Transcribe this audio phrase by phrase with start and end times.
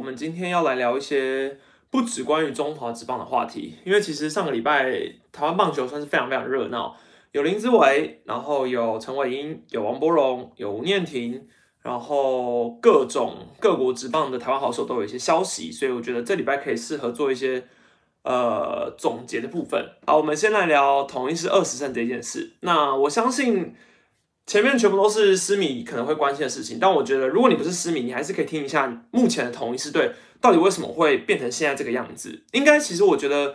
[0.00, 1.58] 我们今天要来聊一些
[1.90, 4.90] 不只关于中华职棒的话题，因为其实上个礼拜
[5.30, 6.96] 台湾棒球算是非常非常热闹，
[7.32, 11.46] 有林子伟，然后有陈伟英，有王柏荣，有吴念婷，
[11.82, 17.62] 然后各种各国职棒的台湾好手都有一些消息，所以我觉得这礼拜可以适合做一些
[18.22, 19.86] 呃总结的部分。
[20.06, 22.54] 好，我们先来聊统一是二十胜这件事。
[22.60, 23.74] 那我相信。
[24.50, 30.10] 前面全部都是私迷可能会关心的事情，但我觉得如果你不是私迷，你还是可以听一下目前的同一师队
[30.40, 32.42] 到底为什么会变成现在这个样子。
[32.50, 33.54] 应该其实我觉得，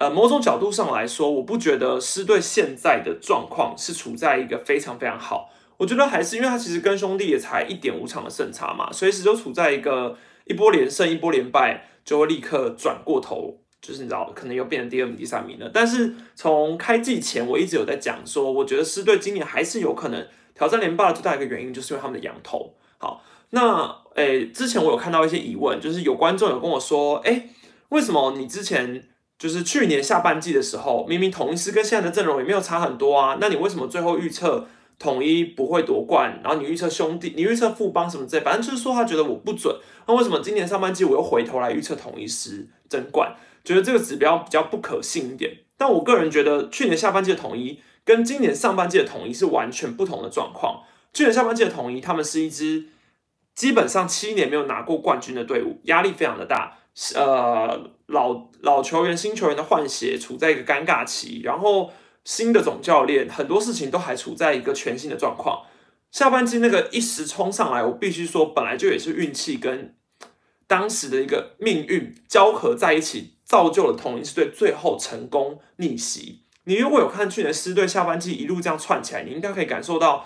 [0.00, 5.50] 呃，某种角度上来说，我不觉得师队现在的状况是处在一个非常非常好。
[5.76, 13.60] 我觉得还是因为他其实跟兄弟也才一点五场的胜差嘛，随时都处在一个一波连胜一波连败就会立刻转过头。
[13.86, 15.70] 就是你知道，可能又变成第二名、第三名了。
[15.72, 22.74] 但是从开季前，我一直有在讲说，我觉得狮队今年还是有可能挑战连霸的最大一个原因，就是因为他们的羊头。
[22.96, 27.50] 好，那诶，之前我有看到一些疑问，就是有观众有跟我说，诶，
[27.90, 29.06] 为什么你之前
[29.38, 33.36] 就是去年下半季的时候，明明统一师跟现在的阵容也没有差很多啊？
[33.38, 34.66] 那你为什么最后预测
[34.98, 36.40] 统一不会夺冠？
[36.42, 39.76] 然后你预测兄弟，你预测富邦什么之类，反正就是说他觉得我不准。
[40.06, 43.34] 那为什么今年上半季我又回头来预测统一师争冠？
[43.64, 50.82] 觉得这个指标比较不可信一点，但我个人觉得去年下半季的统一跟今年上半季的统一是完全不同的状况。
[51.12, 52.88] 去年下半季的统一，他们是一支
[53.54, 56.78] 基本上七年没有拿过冠军的队伍，压力非常的大。
[57.14, 61.90] 呃，老老球员、新球员的换血处在一个尴尬期，然后
[62.24, 65.62] 新的总教练，很多事情都还处在一个全新的状况。
[66.10, 69.96] 下半季那个一时冲上来，我必须说，本来就也是运气跟
[70.66, 73.33] 当时的一个命运交合在一起。
[73.44, 76.40] 造就了统一狮队最后成功逆袭。
[76.64, 80.24] 你如果有看去年狮队下半季一路这样串起来，你应该可以感受到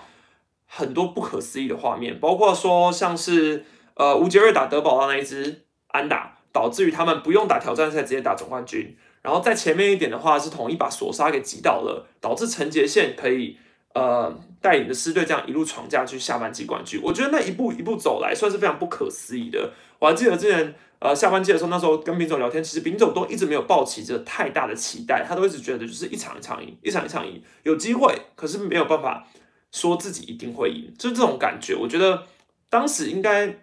[0.65, 8.95] 很多不可思议的画面，包括说像是呃吴杰瑞打德保的那一支安打，导致于他们不用打挑战赛直接打总冠军。
[9.21, 13.57] 然后在前面一点的话是统一把索沙给击倒了，导致陈杰宪可以
[13.93, 17.01] 呃带领的狮队这样一路闯下去下半季冠军。
[17.03, 19.73] 我觉得那一步一步走来算是非常不可思议的。
[19.99, 20.73] 我还记得之前。
[20.99, 29.25] 呃，下半季的时候，那时候跟丙总聊天，其实丙总都一直没有抱起着太大的期待，他都一直觉得就是一场一场赢，一场一场赢，有机会，可是没有办法
[29.71, 31.73] 说自己一定会赢，就是这种感觉。
[31.73, 32.23] 我觉得
[32.69, 33.61] 当时应该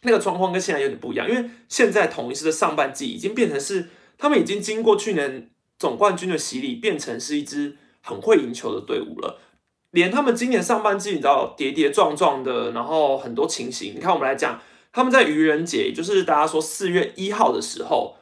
[0.00, 9.38] 那个状况跟现在有点不一样，因为现在统一狮的上半季已经变成是他们已经经过去年总冠军的洗礼，变成是一支很会赢球的队伍了。
[9.90, 14.58] 连他们今年上半季，你知道跌跌撞撞的，然后很多情形，你看我们来讲。
[14.92, 18.16] 他们在愚人节，也就是大家说四月一号的时候，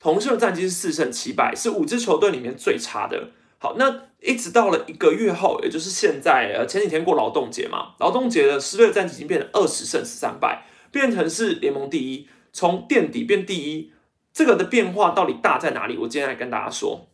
[0.00, 3.30] 同事的战绩是四胜七败，是五支球队里面最差的。
[3.58, 13.92] 好，那一直到了一个月后，也就是现在，呃，前几天过劳动节嘛，劳动节的狮队战绩已经变成二十胜十三败，变成是联盟第一，从垫底变第一，
[14.32, 15.96] 这个的变化到底大在哪里？
[15.96, 17.08] 我今天来跟大家说。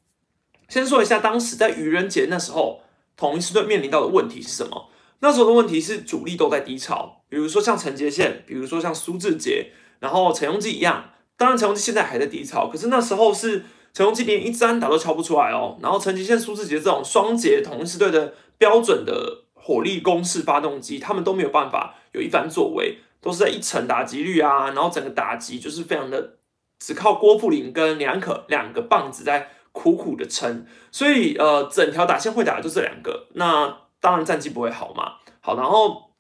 [0.68, 2.82] 先说一下当时在愚人节那时候，
[3.16, 4.90] 同一狮队面临到的问题是什么？
[5.20, 11.02] 那时候的问题是主力都在低潮，比如说像陈杰宪，比如说像苏志杰，然后陈庸基一样。
[11.38, 15.78] 当然陈庸基现在还在低潮，可是那时候是陈庸基连一支安打都敲不出来哦。
[15.82, 26.34] 然后陈杰宪、苏志杰这种双节同一队的标准的火力攻势发动机，他们都没有办法有一番作为，都是在一成打击率啊，然后整个打击就是非常的
[26.80, 33.78] 只靠郭富林跟梁可两个棒子在苦苦的撑，所以呃整条打线会打的就这两个那。
[34.02, 36.10] 当然战绩不会好嘛，好，然后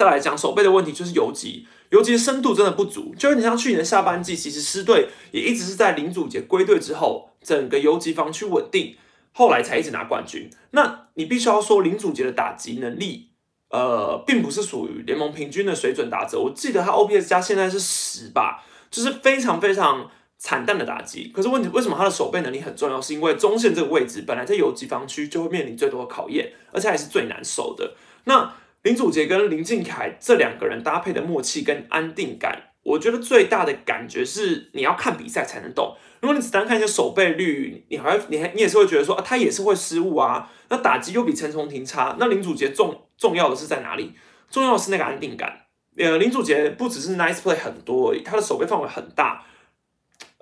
[0.00, 8.96] 再来讲守备的问题，就是游击，游击的深度真的不足，就是你像去年下半季，其实狮队也一直是在林祖杰归队之后，整个游击防区稳定，
[9.34, 10.48] 后来才一直拿冠军。
[10.70, 13.28] 那你必须要说林祖杰的打击能力，
[13.68, 20.10] 呃，并不是属于联盟平均的水准打者，我记得他 OPS 加现在是十吧，就是非常非常。
[20.42, 22.98] 惨淡的打击，可是问题为什么他的守备能力很重要？
[22.98, 27.92] 是因为中线这个位置本来在游击防区就会面临最多的考验，而且还是最难守的。
[28.24, 28.50] 那
[28.82, 35.96] 林祖杰跟林俊凯这两个人搭配的默契跟安定感，我觉得最大的感觉是你要看比赛才能懂。
[36.20, 40.50] 如果你只单看一些守备率，你还你还你也是会觉得说啊，他也是会失误啊。
[40.70, 44.14] 那打击又比陈崇廷差，那林祖杰重重要的是在哪里？
[44.50, 45.66] 重要的是那个安定感。
[45.96, 49.44] 呃，林祖杰不只是 nice play 很多而已，他的守备范围很大。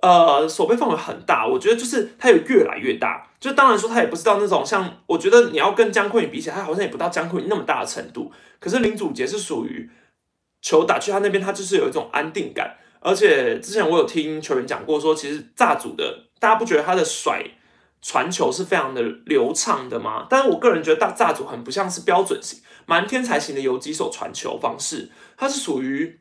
[0.01, 3.27] 呃，守备范围很大，我觉得就是他有越来越大。
[3.41, 8.31] 就当然说他也不是到那种像，我觉得你要跟江坤宇比起来，他好像也不到江坤宇那么大的程度。
[8.61, 9.91] 可是林祖杰是属于
[10.63, 12.77] 球打去他那边，他就是有一种安定感。
[13.01, 17.45] 而且之前我有听球员讲过，说其实炸组的大家不觉得他的甩
[18.01, 20.27] 传球是非常的流畅的吗？
[20.31, 26.21] 但是我个人觉得大炸组很不像是标准型、蛮天才型的游击手传球方式，他是属于。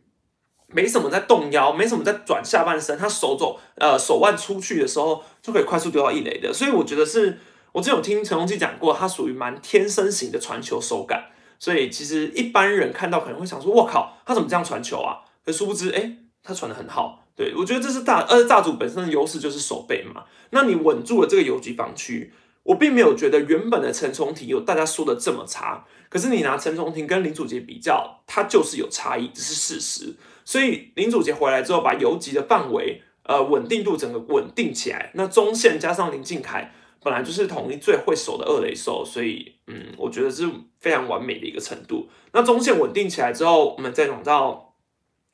[0.68, 7.40] 没什么在动腰，没什么在转下半身，他手肘呃手腕出去的时候就可以快速丢到一垒的，所以我觉得是
[7.72, 15.22] 我之前有听陈荣基讲过，他属于蛮天生型的传球手感，所以其实一般人看到可能会想说，我靠，他怎么这样传球啊？
[15.46, 17.24] 可殊不知，哎，他传的很好。
[17.38, 22.34] 对我觉得这是大呃大组本身的优势就是手背嘛，那你稳住了这个游击防区，
[22.64, 30.16] 我并没有觉得原本的陈崇廷有大家说的这么差，可是你拿陈崇廷跟林祖杰比较，他就是有差异，这是事实。
[30.48, 36.72] 所以林祖杰回来之后，把游击的范围呃稳定度整个稳定起来，那中线加上林敬凯
[37.04, 40.50] 本来就是统一最会守的二垒手，所以嗯，我觉得是
[40.80, 42.08] 非常完美的一个程度。
[42.32, 44.64] 那中线稳定起来之后，我们再讲到。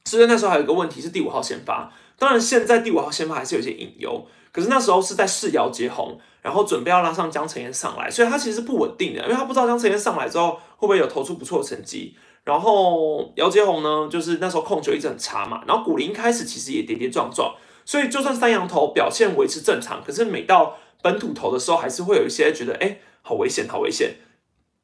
[0.04, 12.18] 其实那时候还有一个问题是第五号先发，当然现在第五号先发还是有些隐忧，可是那时候是在试姚接红，然后准备要拉上江承彦上来，所以他其实是不稳定的，因为他不知道江承彦上来之后会不会有投出不错的成绩。
[12.44, 17.56] 然后姚杰宏呢，就是那时候控球一直很差嘛，然后古林开始其实也跌跌撞撞，
[17.86, 24.16] 所以就算三羊头表现维持正常，可是每到本土投的时候，还是会有一些觉得哎，好危险，好危险，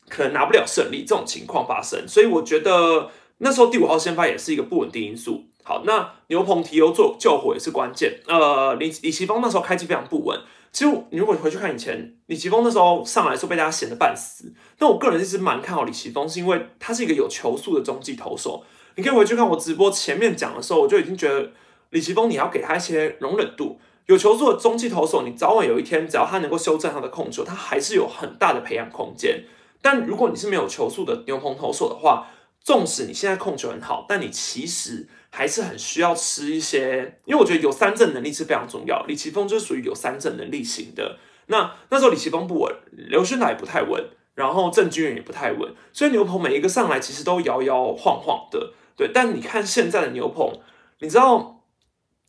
[0.08, 3.10] 可能拿不了胜利这种情况发生，所以我觉得。
[3.42, 5.46] 那时候第五号先发也是一个不稳定因素。
[5.64, 8.20] 好，那牛棚提油做救火也是关键。
[8.28, 10.38] 呃，李李奇峰那时候开机非常不稳。
[10.72, 14.54] 其实你如果回去看以前，李奇峰那时候上来时候被大家闲的半死。
[14.78, 18.64] 那我个人一直蛮看好李奇峰，是因为他是一个有球速的中继投手。
[18.96, 21.52] 你可以回去看我直播前面讲的时候，我就已经觉得
[21.90, 23.80] 李奇峰你要给他一些容忍度。
[24.06, 29.44] 有球速的中继投手，你早晚有一天只要他能够修正他的控球，他还是有很大的培养空间。
[29.82, 32.28] 但如果你是没有球速的牛棚投手的话，
[32.62, 39.06] 纵使你现在控球很好，但你其实还是很需要吃一些，因为我觉得有三振能力是非常重要。
[39.08, 41.18] 李奇峰就是属于有三振能力型的。
[41.48, 44.04] 那那时候李奇峰不稳，刘轩达也不太稳，
[44.36, 48.74] 然后郑钧也不太稳，所以牛棚每一个上来其实都摇摇晃晃的。
[48.96, 50.60] 对，但你看现在的牛棚，
[51.00, 51.64] 你知道，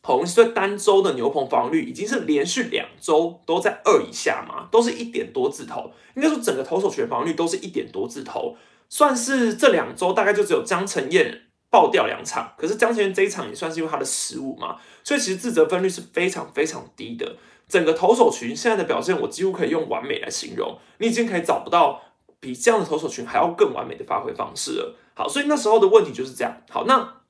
[0.03, 5.93] 同是在单周的牛棚防御率已经是连续两周都在二以下嘛，都是一点多字头。
[6.17, 8.57] 应该说整个投手全防御率都是一点多字头。
[8.89, 17.37] 算是这两周大概就只有江承彦爆掉两场，可是江贤这一场也算是因为他的失误嘛，所以其实自责分率是非常非常低的。
[17.69, 22.03] 整个投手群现在的表现，我几乎可以用完美来形容，你已经可以找不到
[22.41, 24.97] 比这样的投手群还要更完美的发挥方式了。
[25.15, 26.61] 好，所以那时候的问题就是这样。
[26.69, 27.21] 好，那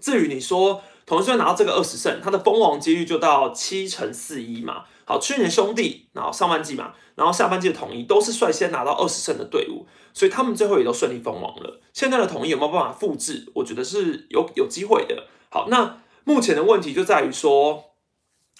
[0.00, 4.86] 至于你说同一拿到这个二十胜，他的封王几率就到七乘四一嘛。
[5.04, 9.86] 好，去年兄弟，然后上半季嘛，然后下半季的统一都是率先拿到二十胜的队伍。
[10.12, 11.80] 所以他们最后也都顺利封王了。
[11.92, 13.50] 现在的统一有没有办法复制？
[13.54, 15.26] 我觉得是有有机会的。
[15.50, 17.96] 好，那目前的问题就在于说，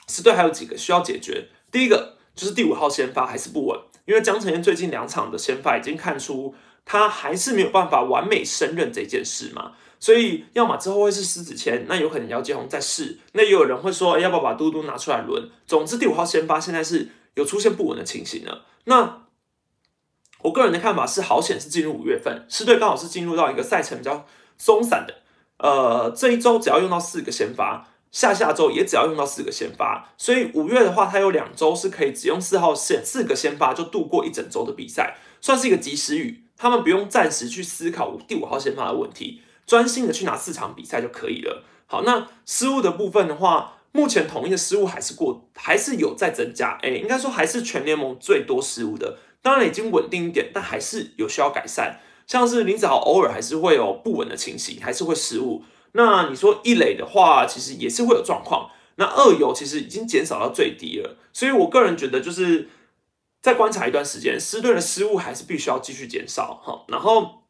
[0.08, 1.50] 十队还有几个需要解决。
[1.70, 6.52] 第一个就是第五号先发还是不稳，因为江承彦最近两场的先发已经看出
[6.84, 9.72] 他还是没有办法完美胜任这件事嘛。
[10.00, 13.19] 所以要么之后会是狮子签，那有可能姚建宏再试。
[13.32, 15.48] 那也有人会说，要不要把嘟嘟拿出来轮？
[15.66, 18.66] 总之，第五号先发现在是有出现不稳的情形了。
[18.84, 19.22] 那
[20.42, 24.26] 我个人的看法是，好险是进入五月份，狮队刚好是进入到一个赛程比较
[24.58, 25.14] 松散的，
[25.56, 41.64] 呃，这一周只要用到四个先发，下下周也只要用到四个先发，所以五月的话，它有两周是可以只用四号线四个先发就度过一整周的比赛，算是一个及时雨，他们不用暂时去思考第五号先发的问题，专心的去拿四场比赛就可以了。
[41.86, 49.19] 好，那失误的部分的话，目前统一的失误还是过，还是有在增加，哎，应该说还是全联盟最多失误的。
[49.43, 52.00] 当然已经稳定一点，但还是有需要改善。
[52.26, 55.62] 像是林子豪偶尔还是会有不稳的情形，还是会失误。
[55.93, 58.70] 那你说一垒的话，其实也是会有状况。
[58.96, 61.17] 那二游其实已经减少到最低了。
[61.32, 62.69] 所以我个人觉得，就是
[63.44, 66.82] 再观察一段时间，狮队的失误还是必须要继续减少哈。
[66.89, 67.43] 然后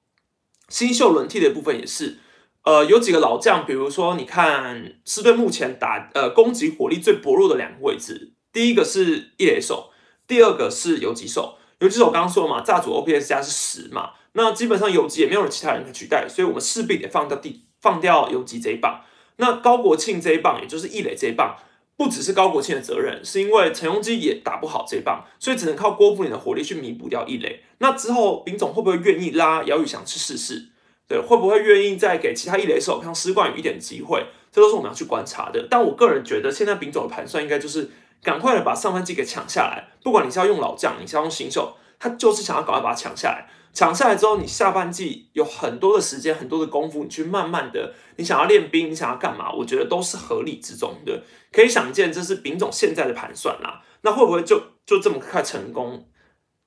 [0.69, 2.19] 新秀轮替的部分也是，
[2.65, 9.93] 呃，有几个老将，比如说你看狮队目前打呃攻击火力最薄弱的两个位置，第一个是一垒手，
[10.27, 11.59] 第二个是游击手。
[11.79, 19.01] 游击手刚刚说嘛，炸组 OPS 加是十嘛，那基本上游击也没有其他人可取代，所以我们势必得放掉第放掉游击这一棒。
[19.37, 21.57] 那高国庆这一棒，也就是易磊这一棒，
[21.97, 27.63] 不只是高国庆的责任，是因为陈庸基也打不好这一棒，所以只能靠郭富林的火力去弥补掉易磊。
[27.79, 30.69] 那之后丙总会不会愿意拉姚宇翔去试试？
[31.07, 34.27] 对，会不会愿意再给其他异垒手像施冠宇一点机会？
[34.51, 35.67] 这都是我们要去观察的。
[35.71, 37.91] 但我个人觉得，现在丙总的盘算应该就是。
[38.23, 43.51] 赶快的把上半季给抢下来，不管你是要用老将，你是要用新秀，他就是想要赶快把它抢下来。
[43.75, 49.53] 抢下来之后，你下半季有很多的时间，很多的功夫，你去慢慢的，你想要练兵，你想要干嘛？
[49.53, 51.25] 我觉得都是合理之中的。
[51.51, 53.83] 可以想见，这是丙总现在的盘算啦。
[54.03, 56.07] 那会不会就就这么快成功，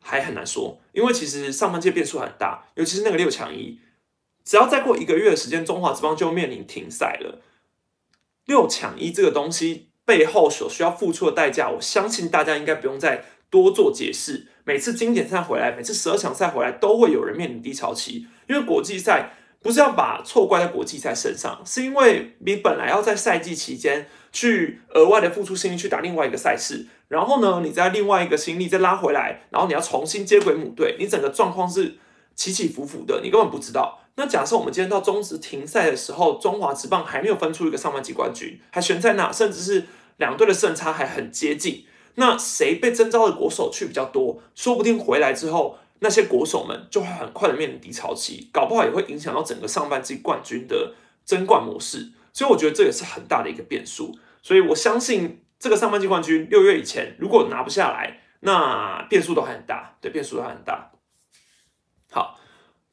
[0.01, 0.81] 还很难说。
[0.91, 3.79] 因为其实上半季变数很大，尤其是那个六强一，
[4.43, 7.41] 只要再过一个月的时间，中华职棒就面临停赛了。
[8.45, 14.47] 六抢一这个东西背后所需要付出的代价，我相信大家应该不用再多做解释。
[14.67, 19.29] 每次经典赛回来，每次十二强赛回来，都会有人面临低潮期，因为国际赛
[19.61, 31.95] 不是要把错怪在国际赛身上，是因为你本来要在赛季期间去额外的付出心力去打另外一个赛事，然后呢，你在另外一个心力再拉回来，然后你要重新接轨母队，你整个状况是
[32.35, 34.01] 起起伏伏的，你根本不知道。
[34.15, 39.85] 那假设我们今天到中职停赛的时候，中华职棒还没有分出一个上半季冠军，还悬在那，甚至是
[40.17, 41.85] 两队的胜差还很接近。
[42.19, 50.93] 那谁被征召的国手去比较多，说不定回来之后，那些国手们就会很快的面临低潮期，搞不好也会影响到整个上半季冠军的
[51.25, 52.11] 争冠模式。
[52.33, 54.17] 所以我觉得这也是很大的一个变数。
[54.41, 60.91] 所以我相信这个上半季冠军六月以前如果拿不下来，那变数都还很大，对，变数都还很大。
[62.11, 62.39] 好。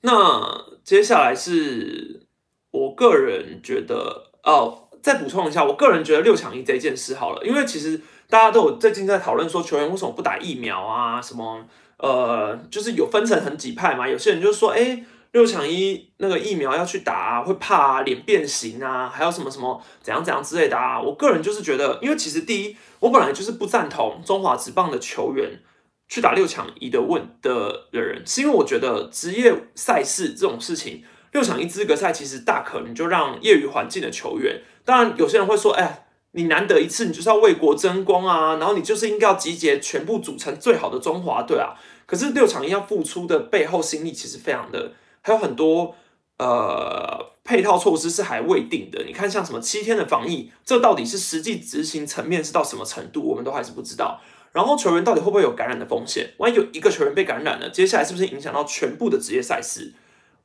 [0.06, 2.26] 那接下来是
[2.70, 7.98] 我个人觉得哦，再补充一下，我个人觉得六强一这件事好了，因为其实
[8.34, 11.64] 大家都有最近在讨论说球员为什么不打疫苗啊，什么
[11.98, 25.60] 呃，就是有分成很几派嘛，有些人就说，哎，六强一那个疫苗要去打啊会怕脸变形啊，还有什么什么怎样怎样之类的啊，我个人就是觉得，因为其实第一，我本来就是不赞同中华职棒的球员。
[26.08, 34.60] 去打六强一的问的的人，是因为我觉得职业赛事这种事情，六强一资格赛其实大可能就让业余环境的球员。
[34.84, 36.03] 当然，有些人会说，哎，
[36.36, 41.74] 你难得一次，你就是要为国争光啊，然后你就是应该要集结全部组成最好的中华队啊。
[42.06, 45.94] 可是六场一要付出的背后心力其实非常的，还有很多
[46.38, 49.04] 呃配套措施是还未定的。
[49.04, 54.20] 你看，像什么七天的防疫，这到底是实际执行层面是到什么程度，我们都还是不知道。
[54.52, 56.32] 然后球员到底会不会有感染的风险？
[56.38, 59.94] 万一有一个球员被感染了，接下来是不是影响到全部的职业赛事？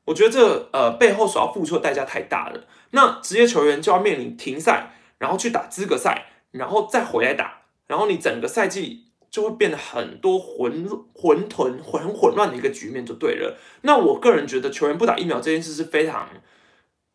[0.06, 2.62] 我觉得这呃背后所要付出的代价太大了。
[2.92, 13.56] 那职业球员就要面临停赛，然后去打资格赛，然后再回来打，然后你整个赛季就会变得很多混混沌、很混乱的一个局面就对了。
[13.84, 16.30] 那我个人觉得球员不打疫苗这件事是非常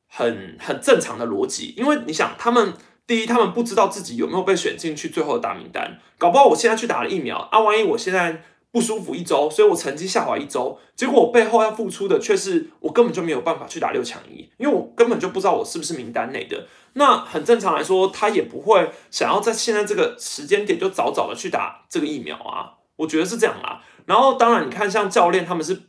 [0.06, 2.74] 很很正常的逻辑，因为你想他们。
[3.06, 16.66] 第一，他们不知道自己有没有被选进去最后的大名单，搞不好我现在去打了疫苗啊，万一我现在不舒服一周，所以我成绩下滑一周，结果我背后要付出的却是我根本就没有办法去打六强一，因为我根本就不知道我是不是名单内的。
[16.94, 23.82] 那很正常来说，他也不会想要在现在这个时间点就早早的去打这个疫苗啊，我觉得是这样啊。
[24.06, 25.82] 然后当然，你看像教练他们是。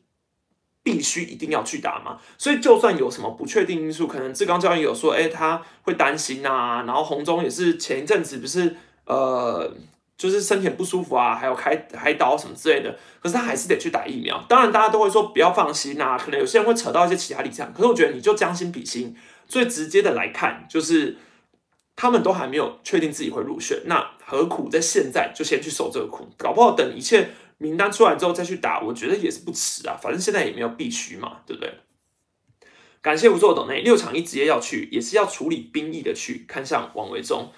[0.86, 2.20] 必须一定要去打嘛？
[2.38, 6.84] 所以就算有什么不确定因素，可能志刚教练有说，哎，他会担心啊。
[6.86, 8.76] 然后红中也是前一阵子不是
[9.08, 9.74] 呃，
[10.16, 12.96] 就是身体不舒服啊，还有开开刀什么之类的。
[13.20, 14.40] 可是他还是得去打疫苗。
[14.48, 17.74] 当然大家都会说不要放心啊，可能有些人会扯到一些其他立场。
[17.74, 19.16] 可是我觉得你就将心比心，
[19.48, 21.18] 最直接的来看，就是
[21.96, 26.28] 他们都还没有确定自己会入选，那何苦在现在就先去受这个苦？
[26.38, 27.30] 搞不好等一切。
[27.58, 29.98] 名单出来之后再去打，我觉得也是不迟啊。
[30.02, 31.74] 反正现在也没有必须嘛，对不对？
[33.02, 36.44] 感谢吴作董内六场一直接要去，也是要处理兵役的去。
[36.50, 37.54] 看向王维忠，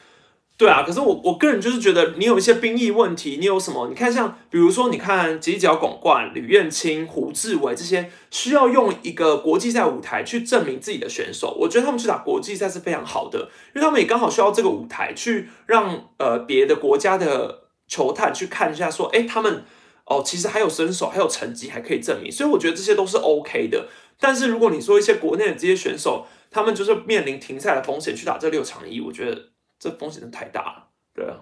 [0.57, 0.83] 对啊。
[0.85, 3.87] 可是我我个人就是觉得，你有一些兵役问题，你有什么？
[3.87, 19.63] 你看像比如说，你看吉角广冠、吕彦青、胡志伟这些需要用一个国际赛舞台去证明自己的选手，我觉得他们去打国际赛是非常好的，因为他们也刚好需要这个舞台去让呃别的国家的球探去看一下，说哎他们。
[20.09, 23.89] 哦，其实还有身手，还有成绩，还可以证明，所以我觉得这些都是 OK 的。
[24.17, 29.37] 但是如果你说一些国内的这些选手，他们就是面临停赛的风险去打这六场一，我觉得
[29.79, 30.88] 这风险太大了。
[31.13, 31.38] 对啊，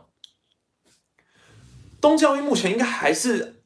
[2.01, 3.61] 东京奥运目前应该还是，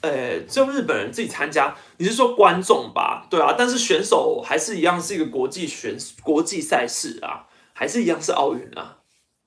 [0.00, 1.76] 呃，就日本人自己参加。
[1.98, 3.26] 你是说观众吧？
[3.30, 8.98] 对啊，但是选手还是一样是一个国际选国际赛事啊，还是一样是奥运啊。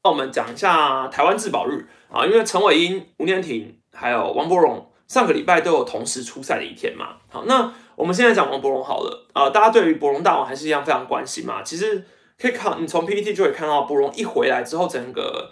[0.03, 4.85] 那我们讲一下台湾自保日啊，因为陈伟英、吴念婷还有王柏荣。
[5.07, 7.15] 上个礼拜都有同时出赛的一天嘛？
[7.31, 9.27] 好，那我们现在讲王博荣好了。
[9.33, 11.63] 呃，大家对于博荣大王还是一样非常关心嘛？
[11.63, 12.05] 其实
[12.39, 15.51] 可以看，你从 PPT 就可以看到，博荣一回来之后，整个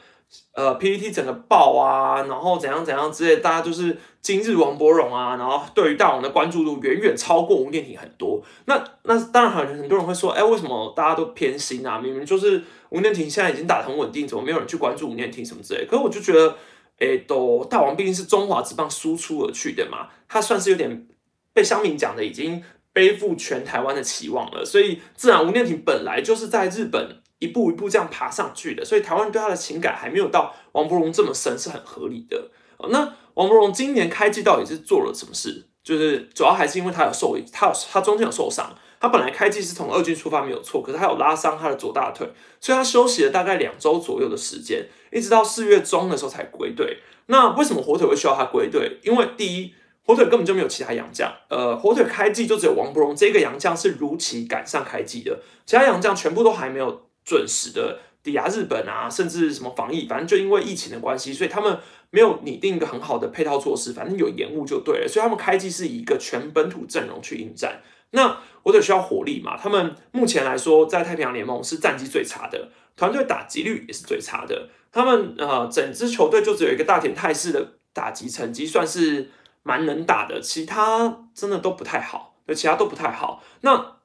[0.53, 8.41] 呃 PPT 整个爆啊，然后怎样怎样之类，大家就是今日王博荣啊，然后对于大王的关注度远远超过吴念婷很多。
[8.65, 11.99] 那那当然很很多人会说，哎，为什么大家都偏心啊？
[11.99, 15.85] 明明就是吴念婷现在已经打得很稳定，怎么没有人去关注吴念婷什么之类？
[15.85, 16.55] 可是我就觉得。
[16.99, 21.07] 诶，都大王毕竟是中华之棒输出而去的嘛，他算是有点
[21.53, 22.63] 被乡民讲的，已经
[22.97, 32.49] 背负全台湾的期望了，所以自然吴念婷本来就是在日本一步一步这样爬上去的，所以台湾对他的情感还没有到王柏荣这么深，是很合理的。
[32.89, 35.67] 那王柏荣今年开季到底是做了什么事？
[35.83, 42.27] 就是主要还是因为他有受，他有他中间有受伤，他本来开季是从二军出发没有错，可是他有拉伤他的左大腿，
[42.59, 46.97] 所以他休息了大概两周左右的时间，一直到四月中的时候才归队。
[47.27, 48.99] 那为什么火腿会需要他归队？
[49.03, 49.75] 因为第一，
[50.07, 61.77] 火腿根本就没有其他洋将，呃，火腿开季就只有王伯荣这个洋将是如期赶上开季的，其他洋将全部都还没有准时的抵达日本啊，甚至什么防疫，反正就因为疫情的关系，所以他们
[62.09, 67.81] 没有拟定一个很好的配套措施，反正有延误就对了，所以他们开季是以一个全本土阵容去应战。
[68.11, 69.57] 那火腿需要火力嘛？
[69.57, 74.69] 他们目前来说在太平洋联盟是战绩最差的，团队打击率也是最差的。
[74.89, 79.29] 他们呃，整支球队就只有一个大田泰士的打击成绩算是
[79.67, 83.43] 蛮能打的，其他真的都不太好，对，其他都不太好。
[83.61, 83.97] 那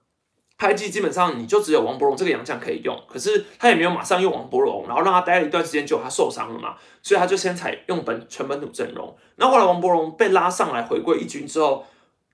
[0.59, 9.16] 开季基本上你就只有王伯荣这个洋将可以用，可是他也没有马上用王伯荣，然后让他待了一段时间，就他受伤了嘛，所以他就先采用本全本土阵容。
[9.37, 11.87] 那后来王伯荣被拉上来回归一军之后，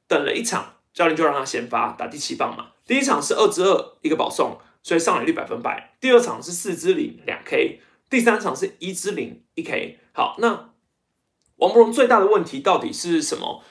[0.09, 0.75] 等了一场。
[0.95, 2.71] 教练就让他先发打第七棒嘛。
[2.85, 5.95] 第一场是二支二一个保送，所以上垒率百分百。
[6.01, 7.81] 第二场是四支零两 K，
[8.11, 10.01] 第三场是一支零一 K。
[10.13, 10.71] 好，那
[11.59, 13.63] 王伯荣最大的问题到底是什么？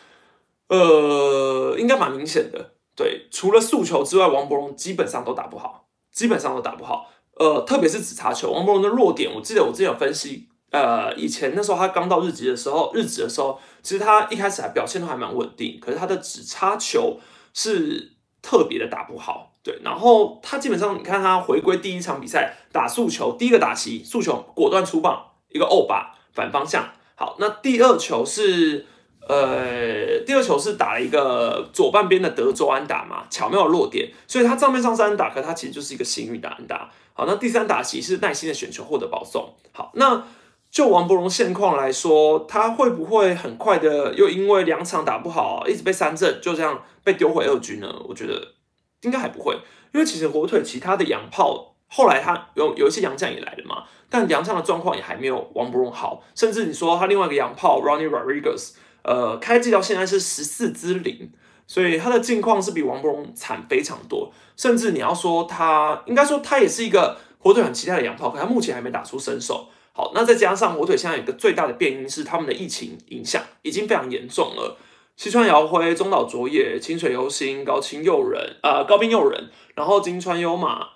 [0.70, 2.74] 呃，应该蛮明显的。
[2.96, 7.12] 对，除了速球之外，王伯荣基本上都打不好，基本上都打不好。
[7.36, 10.50] 呃，特别是紫叉球，王伯荣的弱点，我记得我之前有分析。
[10.72, 17.20] 呃，以前那时候他刚到日籍的时候，日职的时候，其实他一开始还表现都还蛮稳定，可是他的指插球
[17.54, 19.80] 是特别的打不好，对。
[19.84, 26.90] 然后他基本上，你看他回归第一场比赛打速球，第一个打席速球果断出棒，一个欧把反方向。
[27.18, 28.86] 好，那第二球是
[29.28, 36.90] 呃，第二球是打了一个左半边的德州安打嘛，巧妙的落点，所以他账面上是安打，可他其实就是一个幸运的安打。
[37.14, 39.54] 好，那第三打席是耐心的选球获得保送。
[39.74, 40.24] 好，那。
[40.70, 47.88] 就王伯荣现况来说，他会不会很快的又因为两场打不好，一直被三振，就这样被丢回二军呢？
[48.06, 48.56] 我觉得
[49.04, 49.58] 应该还不会，
[49.94, 61.32] 因为其实火腿其他的洋炮后来他有有一些洋将也来了嘛，但洋将的状况也还没有王伯荣好，甚至你说他另外一个洋炮 Ronnie Rodriguez，呃，开季到现在是十四支零，
[61.66, 69.70] 所以他的境况是比王伯荣惨非常多，甚至你要说他，应该说他也是一个火腿很期待的洋炮，可他目前还没打出身手。
[69.94, 74.78] 好，那再加上火腿现在有个最大的变因是他们的疫情影响已经非常严重了。
[75.16, 80.90] 西川遥辉、中岛卓也、清水优心、高清佑人、呃高滨佑人，然后金川优马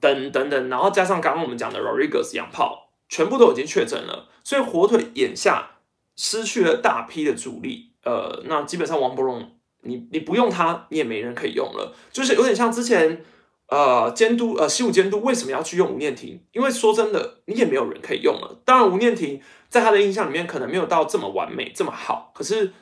[0.00, 4.28] 等等等，然后加上刚刚我们讲的 Rodriguez 洋炮，全部都已经确诊了。
[4.44, 5.78] 所以火腿眼下
[6.16, 13.24] 失去了大批的主力，呃，那基本上王伯荣，你你不用他，你也没人可以用了，就是有点像之前。
[13.70, 16.42] 呃，监督呃，西武监督为什么要去用吴念婷？
[16.52, 18.58] 因为说真的，你也没有人可以用了。
[18.64, 22.32] 当然，吴念婷在他的印象里面可能没有到这么完美、这么好。
[22.34, 22.72] 可是，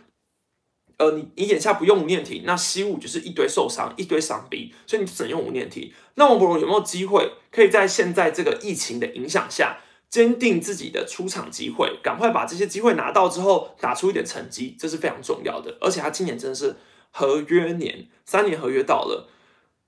[0.98, 5.92] 呃，你你眼下不用吴念体，那西武就是一堆受伤、一堆伤兵，所以你只能用吴念体。
[6.14, 9.78] 那王伯荣有没有机会可以在现在这个疫情的影响下，
[10.08, 15.76] 坚定自己的出场机会，赶快把这些机会拿到之后，打出一点成绩，这是非常重要的。
[15.82, 16.76] 而且他今年真的是
[17.10, 19.28] 合约年，三年合约到了。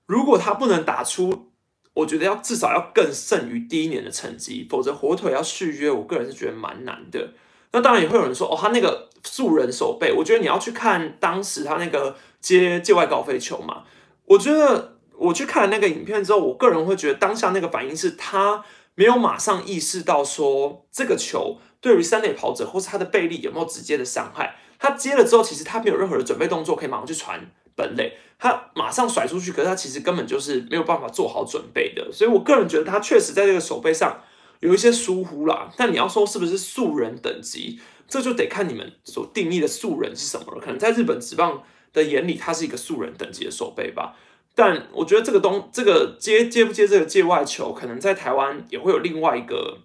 [0.05, 1.51] 如果他不能打出，
[1.95, 7.33] 我觉得要至少要更胜于第一年的成绩，否则火腿要续约，我个人是觉得蛮难的。
[7.71, 13.83] 那当然也会有人说，哦，他那个素人手背，我觉得你要去看当时他那个接界外高飞球嘛。
[14.25, 18.63] 我觉得我去看了那个影片之后，我个人会觉得当下那个反应是他
[18.95, 24.55] 没有马上意识到说这个球对于三垒跑者或是他的背力有没有直接的伤害。
[24.77, 27.49] 他接了之后，其实他没有任何的准备动作可以马上去传。
[27.75, 34.19] 本垒，他马上甩出去，可是他其实根本就是没有办法做好准备的，所以我个人觉得他确实在这个手背上
[34.59, 35.71] 有一些疏忽啦。
[35.77, 37.79] 但你要说是不是素人等级，
[38.09, 40.59] 这就得看你们所定义的素人是什么了。
[40.59, 44.15] 可能在日本职棒的眼里，他是一个素人等级的手背吧。
[44.55, 49.77] 但我觉得这个东，这个接接不接这个界外球，可能在台湾也会有另外一个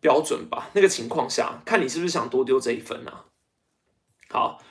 [0.00, 0.70] 标准吧。
[0.72, 3.26] 那个情况下，看你是不是想多丢这一分啊？
[4.28, 4.62] 好。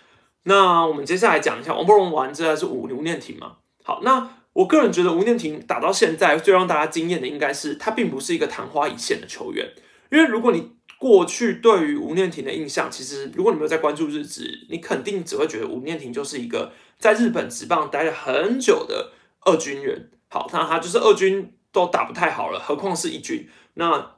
[0.43, 3.57] 那我们接下来讲一下王柏荣完，这是吴吴念婷嘛？
[3.83, 9.73] 好，那我个人觉得吴念婷打到现在最让大家惊艳的，应该是他并不是一个昙花一现的球员。
[10.09, 20.09] 因为如果你过去对于吴念婷的印象，其实如果你没有在关注日职，你肯定只会觉得吴念婷就是一个在日本职棒待了很久的二军人。
[20.29, 23.47] 好，那他就是二军都打不太好了，何况是一军。
[23.75, 24.15] 那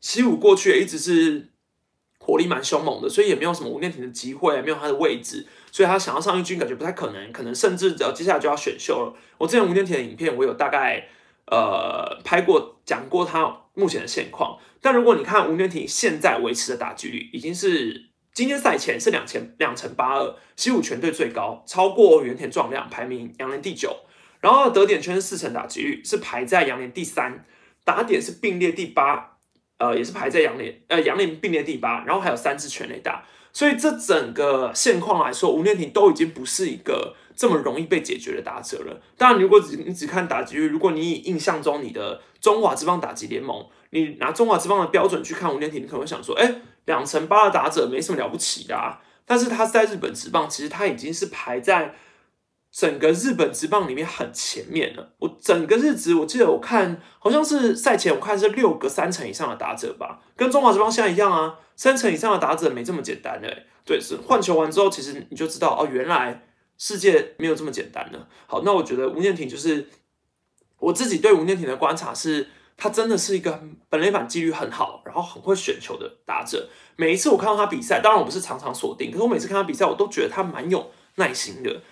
[0.00, 1.50] 西武过去也一直是
[2.18, 5.46] 火力蛮凶猛的，所以也没有什么吴念婷的机会，也没有他的位置。
[5.70, 9.14] 所以他想要上一军，感觉不太可能，可能甚至只要接下来就要选秀了。
[9.38, 11.08] 我之前吴念婷的影片，我有大概
[11.46, 14.58] 呃拍过，讲过他目前的现况。
[14.80, 23.96] 但如果你看吴念婷现在维持的打击率，已经是今天赛前是两千两成八二，西武全队最高，超过原田壮亮，排名洋联第九。
[24.40, 27.46] 然后得点圈四成打击率，是排在洋联第三，
[27.82, 29.38] 打点是并列第八，
[29.78, 39.00] 呃，也是排在洋联，呃，洋联并列第八，然后还有三支全垒打，所以这整个现况来说，吴念庭都已经不是一个这么容易被解决的打者了。
[39.16, 49.00] 当然，如果只你只看打击率，如果你以印象中你的中华职棒打击联盟，你拿中华职棒的标准去看吴念庭，你可能会想说，哎，两成八的打者没什么了不起的啊。
[49.26, 51.94] 但是他在日本职棒，其实他已经是排在
[52.70, 55.12] 整个日本职棒里面很前面了。
[55.18, 63.48] 我整个日职，我记得我看好像是赛前我看是六个三成以上的打者吧，跟中华职棒现在一样啊，三成以上的打者没这么简单的。
[63.86, 66.42] 对，是换球完之后，其实你就知道哦，原来
[66.84, 68.28] 世界没有这么简单的。
[68.46, 69.88] 好，那我觉得吴念挺就是
[70.78, 72.48] 我自己对吴念挺的观察是。
[72.76, 76.68] 他真的是一个本垒板纪律很好，然后很会选球的打者。
[76.96, 81.82] 每一次我看到他比赛，当然我不是常常锁定，可是我每次看他比赛，我都觉得他蛮有耐心的。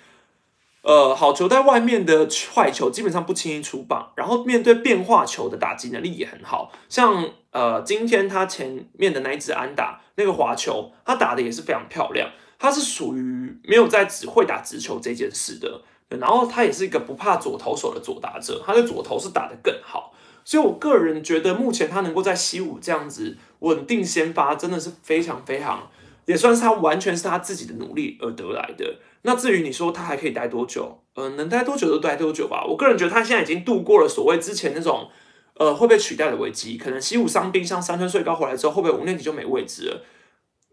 [0.83, 6.73] 呃，好球在外面的坏球基本上不轻易出棒，然后面对变化球的打击能力也很好。
[6.89, 12.29] 像呃，今天他前面的那一支安打那个滑球，他打的也是非常漂亮。
[12.63, 20.15] 他是属于没有在只会打直球这件事的，然后他也是一个不怕左投手的左打者，他的左投是打得更好。
[20.45, 25.91] 所以，我个人觉得，目前他能够在西武这样子稳定先发，真的是非常非常，
[26.27, 28.95] 也算是他完全是他自己的努力而得来的。
[29.23, 32.65] 那至于你说他还可以待多久，嗯，能待多久就待多久吧。
[32.69, 35.11] 我个人觉得他现在已经度过了所谓之前那种，
[35.55, 36.79] 呃，会被取代的危机。
[36.79, 40.05] 可能西武伤兵，像三村岁高回来之后，会不会五年级就没位置了？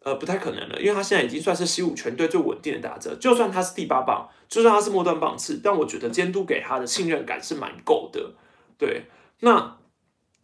[0.04, 3.14] 呃，不太可能了，因为他现在已经算是西武全队最稳定的打者。
[3.20, 8.34] 就算他是第八棒，就算他是末段棒次，但我觉得监督给他的信任感是蛮够的，
[8.78, 9.04] 对。
[9.42, 9.78] 那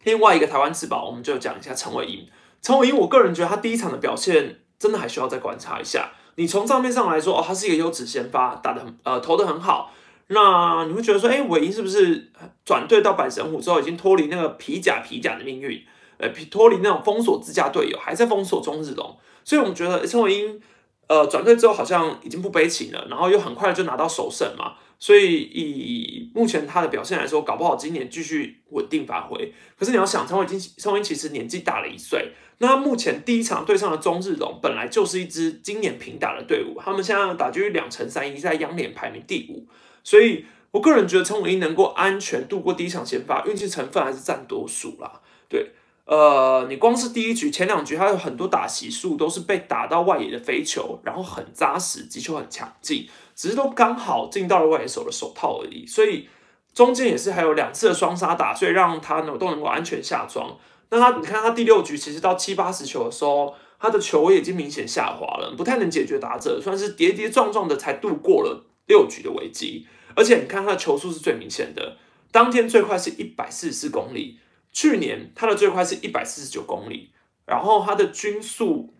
[0.04, 2.28] 另外一个台湾之宝，我们就讲一下陈伟英。
[2.60, 6.10] 陈伟英，我个人觉得他第一场的表现真的还需要再观察一下。
[6.34, 9.90] 你从账面上来说，哦，他是一个优质先发，打的很呃投的很好。
[10.28, 12.30] 那你会觉得说，哎，伟英是不是
[12.64, 15.82] 转队到百神虎之后，已经脱离那个皮甲皮甲的命运？
[16.18, 19.16] 呃，脱离那种封锁自家队友，还在封锁中日龙。
[19.46, 20.60] 所以我们觉得陈伟英
[21.06, 24.74] 呃转队之后好像已经不悲情了，然后又很快就拿到首胜嘛。
[24.98, 29.52] 所以以目前他的表现来说，搞不好今年继续稳定发挥。
[29.78, 39.68] 可是你要想，陈伟金陈伟其实年纪大了一岁，那目前第一场对上的中日龙本来就是一支今年平打的队伍，他们现在打局两成三一，在央联排名第五。
[40.02, 45.20] 所以我个人觉得陈伟英能够安全度过第一场先发，运气成分还是占多数啦。
[45.48, 45.72] 对，
[46.06, 53.08] 呃，你光是第一局前两局，他有很多打席数都是被打到外野的飞球，然后很扎实，击球很强劲。
[53.34, 56.28] 只是都刚好进到了外野手的手套而已，所以
[56.72, 60.56] 中间也是还有两次的双杀打，所以让他呢都能够安全下庄。
[60.90, 69.86] 那他你看他第六局其实到七八十球的时候，他的球位已经明显下滑了，不太能解决打者，算是跌跌撞撞的才度过了六局的危机。
[70.14, 71.96] 而且你看他的球速是最明显的，
[72.30, 74.38] 当天最快是一百四十四公里，
[74.76, 77.10] 去年他的最快是一百四十九公里，
[77.46, 78.92] 然后他的均速。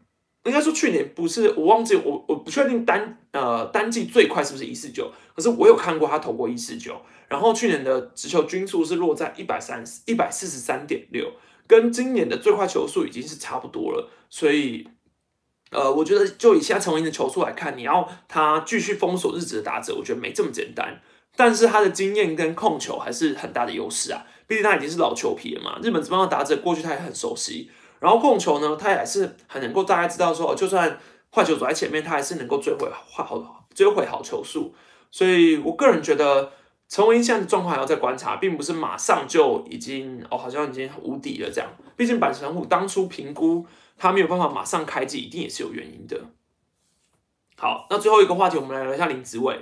[0.44, 11.32] 应该说去年不是我忘记我我不确定单呃单季最快是不是一四九，可是我有看过他投过一四九，然后去年的直球均速是落在一百三一百四十三点六，
[11.66, 14.88] 跟今年的最快球速已经是差不多了，所以
[15.72, 21.02] 呃我觉得就以现在陈文英的球速来看，你要他继续封锁日职的打者，我觉得没这么简单，
[21.34, 27.70] 但是他的经验跟控球还是很大的优势啊，毕竟他已经是老球皮了嘛，日本这帮的打者过去他也很熟悉。
[27.98, 30.98] 然后控球呢，他也是很能够大家知道说，就算
[31.32, 34.74] 坏球走在前面，他还是能够追回好追回好球数。
[35.10, 36.52] 所以我个人觉得
[36.88, 41.70] 陈文英现在的状况还要再观察，并不是马上就已经哦，好像已经无敌了这样。
[41.96, 46.20] 毕竟板神虎当初评估他没有办法马上开机，一定也是有原因的。
[47.56, 49.58] 好，那最后一个话题，我们来聊一下林子伟。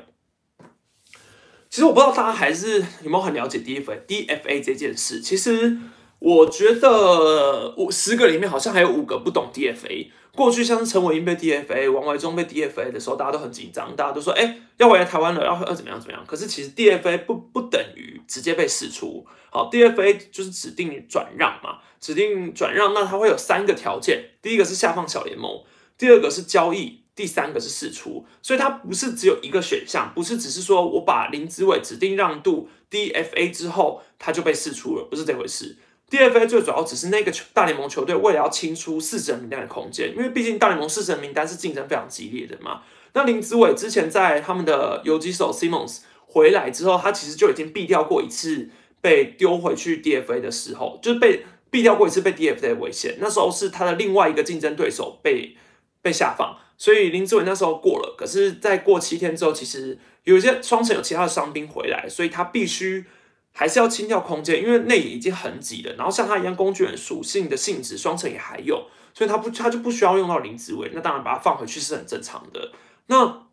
[1.75, 5.77] 其实我不知道大家还是有没有很了解 DFA DFA 这件事，其实。
[6.21, 10.09] 我觉得五十个里面好像还有五个不懂 DFA。
[10.35, 19.27] 过去像是陈伟英被 DFA、王维忠被 DFA 的时候，大家都很紧张，大家都说：“哎，要回来台湾了，要要怎么样怎么样。”可是其实 DFA 不不等于直接被释出。
[19.51, 25.63] 好，DFA 就是指定转让嘛，指定转让，那它会有三个条件：第一个是下放小联盟，
[25.99, 28.25] 第二个是交易，第三个是释出。
[28.43, 35.77] 所以它不是只有一个选项，不是只是说我把林子伟指定让渡 DFA 之后，他就被释出了，不是这回事。
[36.11, 42.83] DFA 最主要只是那个球大联盟球队为了要清出四神名单的空间，因为毕竟大联盟四神名单是竞争非常激烈的嘛。
[43.15, 48.69] 那林子伟之前在他们的游击手 Simmons 回来之后，他其实就已经避掉过一次
[49.01, 53.17] 被丢回去 DFA 的时候，就是被避掉过一次被 DFA 的危险。
[53.19, 55.57] 那时候是他的另外一个竞争对手被
[56.03, 63.05] 被下放，所以林志伟那时候过了，可是再过七天之后，其实有一些双城有其他的伤兵回来，所以他必须
[63.53, 65.95] 还是要清掉空间，因为内野已经很挤了。
[65.95, 72.73] 然后像他一样工具人属性的性质，双城也还有，所以他不他就不需要用到林志伟，那当然把他放回去是很正常的。
[73.07, 73.47] 那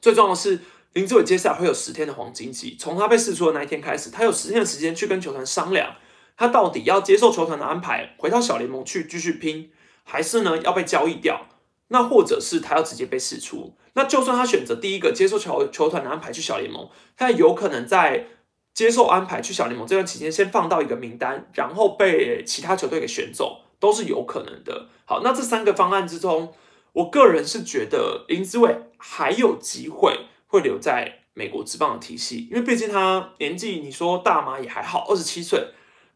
[0.00, 0.60] 最重要的是
[0.92, 5.96] 林志伟接下来会有十天的黄金期，从他被释出的那一天开始，他有十天的时间去跟球团商量，
[6.36, 9.70] 他到底要接受球团的安排，回到小联盟去继续拼，
[10.04, 11.48] 还是呢要被交易掉？
[11.88, 13.74] 那或者是他要直接被释出？
[13.94, 18.26] 那就算他选择第一个接受球球团的安排去小联盟，他有可能在
[18.74, 24.88] 接受安排去小联盟这段期间，先放到一个名单，然后被其他球队给选走，都是有可能的。
[25.06, 26.52] 好，那这三个方案之中，
[26.92, 35.68] 我个人是觉得林志伟还有机会会留在美国职棒的体系，因为毕竟他年纪，你说大嘛也还好，二十七岁，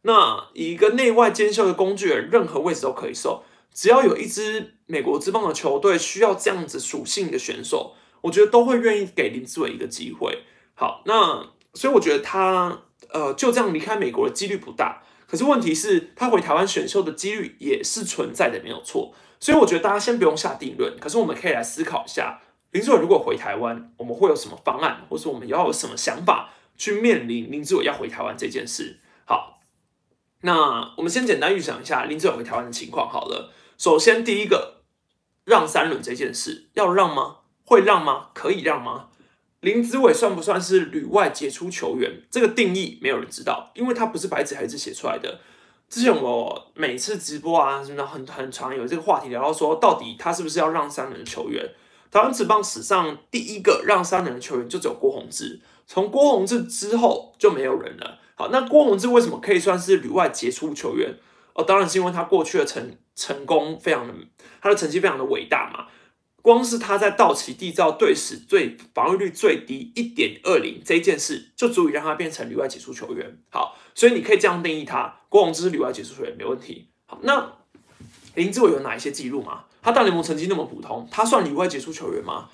[0.02, 3.44] 那以一个内外兼修的工具人，任何位置都可以受。
[3.72, 10.44] 只要有一支美国之棒的球队需要这样子属性的选手，我觉得都会愿意给林志伟一个机会。
[10.74, 15.02] 好，那所以我觉得他呃就这样离开美国的几率不大。
[15.26, 19.14] 可是问题是，他回台湾选秀的几率也是存在的，没有错。
[19.38, 20.98] 所以我觉得大家先不用下定论。
[20.98, 22.40] 可是我们可以来思考一下，
[22.72, 28.98] 林志伟如果回台湾，我们会有什么方案，或是我们要有什么想法去面临林志伟要回台湾这件事。
[29.24, 29.60] 好，
[30.42, 33.09] 那我们先简单预想一下林志伟回台湾的情况。
[33.09, 33.53] 好了。
[33.79, 34.83] 首先，第一个
[35.46, 37.38] 让三轮这件事要让吗？
[37.64, 38.26] 会让吗？
[38.35, 39.07] 可以让吗？
[39.61, 42.22] 林子伟算不算是旅外杰出球员？
[42.31, 45.40] 这个定义没有人知道，因为他不是白纸黑字写出来的。
[45.88, 51.66] 之前我每次直播啊，什么的很很常有这个话题聊到说，到底他是不是要让三轮球员？
[52.11, 55.61] 台湾职棒史上第一个让三轮球员就只有郭宏志，
[55.92, 58.20] 从郭宏志之后就没有人了。
[58.37, 61.16] 好，那郭宏志为什么可以算是旅外杰出球员？
[61.53, 64.14] 哦，当然是因为他过去的成成功非常的，
[64.62, 65.87] 他的成绩非常的伟大嘛。
[66.42, 73.38] 光是他在道奇缔造队史最防御率最低一点二零这件事，就足以让他变成旅外杰出球员。
[73.50, 76.88] 好，所以你可以这样定义他，郭宏志是旅外杰出球员没问题。
[77.07, 77.55] 好，那
[78.37, 79.64] 林志伟有哪一些记录吗？
[79.83, 82.48] 他大联盟成绩那么普通，他算旅外杰出球员吗？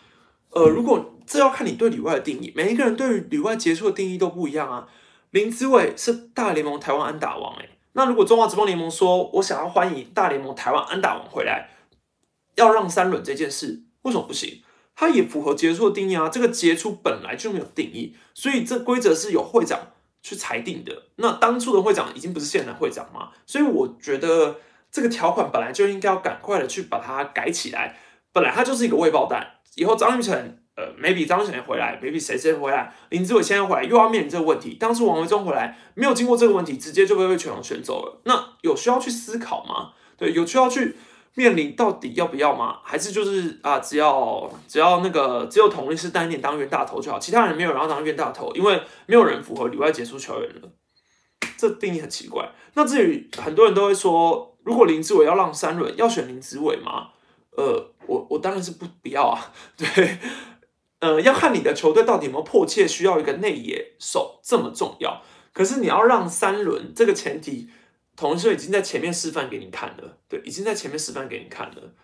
[0.53, 4.88] 呃，如果这要看你对里外的定义，每一个人对于里外杰出的定义都不一样啊。
[5.32, 7.68] 林志伟是大联盟台湾安打王，哎。
[7.92, 11.70] 那如果中华职棒联盟说，我想要欢迎大联盟台湾安打王回来，
[12.54, 14.62] 要让三轮这件事，为什么不行？
[14.94, 16.28] 它也符合杰出的定义啊。
[16.28, 19.78] 这个杰出本来就没有定义，所以这规则是由会长
[20.22, 21.02] 去裁定的。
[21.16, 24.56] 那当初的会长已经不是现任会长嘛，所以我觉得
[24.90, 27.98] 这个条款本来就应该要赶快的去把它改起来。
[28.32, 30.58] 本来它就是一个未爆弹，以后张玉成。
[30.76, 34.74] 呃，maybe 张贤回来，maybe 谁谁回来，林志伟现在回来又要面临这个问题。
[34.74, 38.20] 当初王维忠回来没有经过这个问题，直接就被被全网选走了。
[38.24, 39.92] 那有需要去思考吗？
[40.18, 40.94] 对，有需要去
[41.34, 42.80] 面临到底要不要吗？
[42.84, 50.68] 还是就是啊，只要只要那个只有同一是单点当冤大头就好，其他人没有人要当冤大头，因为没有人符合里外杰出球员了。
[51.56, 52.50] 这定义很奇怪。
[52.74, 57.08] 那至于很多人都会说，如果林志伟要让三轮，要选林志伟吗？
[57.56, 60.18] 呃，我我当然是不不要啊， 对。
[61.00, 65.22] 呃，要看你的球队到底有没有迫切需要一个内野手这么重要。
[65.52, 67.68] 可是你要让三轮这个前提，
[68.16, 71.94] 同时已经在前面示范给你看了，对，已经在前面示范给你看了。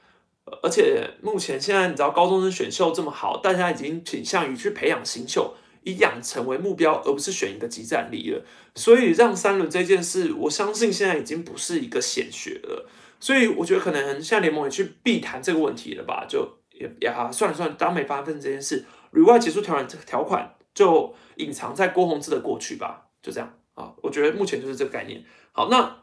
[0.62, 8.44] 而且目前现在你知道高中生选秀这么好，大家已经倾向于去培养新秀，以养成为目标，而不是选一个集战力了。
[8.74, 12.88] 所以让三轮这件事，我相信现在已经不是一个显学了。
[13.20, 16.61] 所以我觉得可能现在联盟也去避谈这个问题了吧，就。
[16.82, 23.94] 也也好，算了算了，当没发生这件事，旅外结束条款这个条款就隐藏在郭宏志的过去吧，就这样啊。
[24.02, 25.24] 我觉得目前就是这个概念。
[25.52, 26.02] 好，那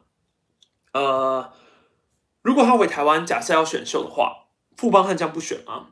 [0.93, 1.51] 呃，
[2.41, 4.45] 如果他回台湾，假设要选秀的话，
[4.77, 5.87] 富邦悍将不选吗？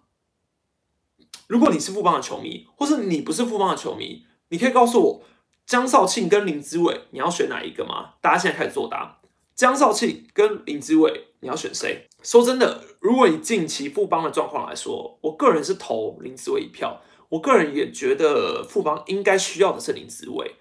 [1.48, 5.24] 如果你是富邦的球迷，或是你不是富邦的球迷，你可以告诉我，
[5.66, 8.14] 江少庆跟林子伟，你要选哪一个吗？
[8.22, 9.20] 大家现在开始作答。
[9.56, 12.08] 江少庆跟林子伟，你要选谁？
[12.24, 17.02] 说真的，如果以近期富邦的状况来说，我个人是投林子伟一票。
[17.30, 20.56] 我个人也觉得富邦应该需要的是林子伟。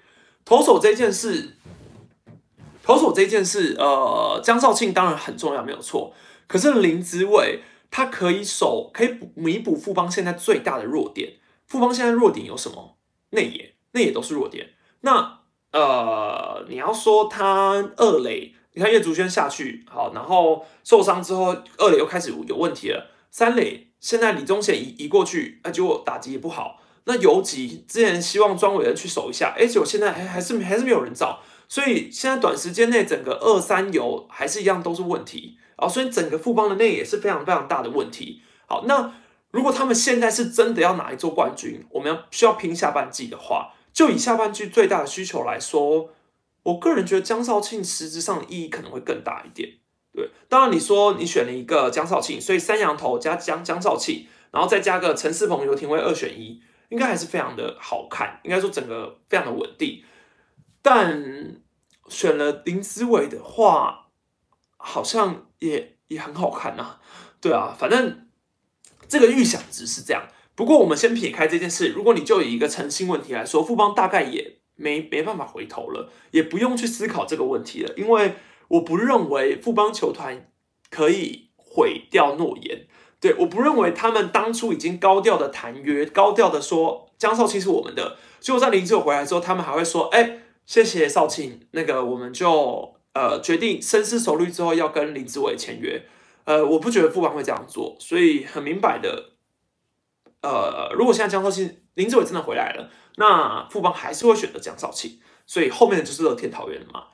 [0.45, 1.57] 投手这件事，
[2.83, 6.12] 投手这件事，呃，江少庆当然很重要，没有错。
[6.47, 11.35] 可是林子伟他可以守，可以弥补富邦现在最大的弱点。
[11.66, 12.97] 富邦现在弱点有什么？
[13.31, 14.71] 内野，内野都是弱点。
[15.01, 15.40] 那
[15.73, 18.55] 呃，你要说他二垒。
[18.77, 23.11] 你看叶竹轩下去好，然后受伤之后，二垒又开始有问题了。
[23.31, 26.79] 三垒现在李宗贤移移过去，那结果打击也不好。
[27.05, 35.89] 那游击之前希望庄伟恩去守一下，哎，结果现在还还是还是没有人找，所以现在短时间内整个二三游还是一样都是问题啊。
[35.89, 39.11] 所以整个富邦的内也是非常非常大的问题好，那
[39.53, 46.11] 如果他们现在是真的要拿一座冠军，我们要需要拼下半季的话，就以下半季最大的需求来说，
[46.66, 49.79] 我个人觉得江少庆实质上的意义可能会更大一点。
[50.12, 60.02] 对，当然你说你选了一个江少庆，所以三羊头加江江少庆，然后再加个陈世鹏、刘廷威二选一，应该还是非常的好看，应该说整个非常的稳定。
[60.83, 61.61] 但
[62.09, 64.09] 选了林子伟的话，
[64.76, 66.98] 好像也也很好看呐。
[67.40, 68.26] 对啊，反正
[69.07, 70.26] 这个预想值是这样。
[70.57, 78.37] 不过我们先撇开这件事，如果你就以一个诚信问题来说，富邦大概也没没办法回头了，也不用去思考这个问题了，因为
[78.69, 80.49] 我不认为富邦球团
[80.89, 82.87] 可以毁掉诺言。
[83.19, 90.43] 对，我不认为他们当初已经高调的谈约，高调的说江少卿是我们的，结果在林志伟回来之后，他们还会说，哎。
[90.67, 96.03] 谢谢少卿，那个我们就呃决定深思熟虑之后要跟林志伟签约，
[96.43, 99.35] 呃，我不觉得富邦会这样做，所以很明白的，
[100.43, 107.09] 呃，如果现在江少庆、林志伟真的回来了，那富邦还是会选择江少庆，所以后面的就是乐天桃园了嘛，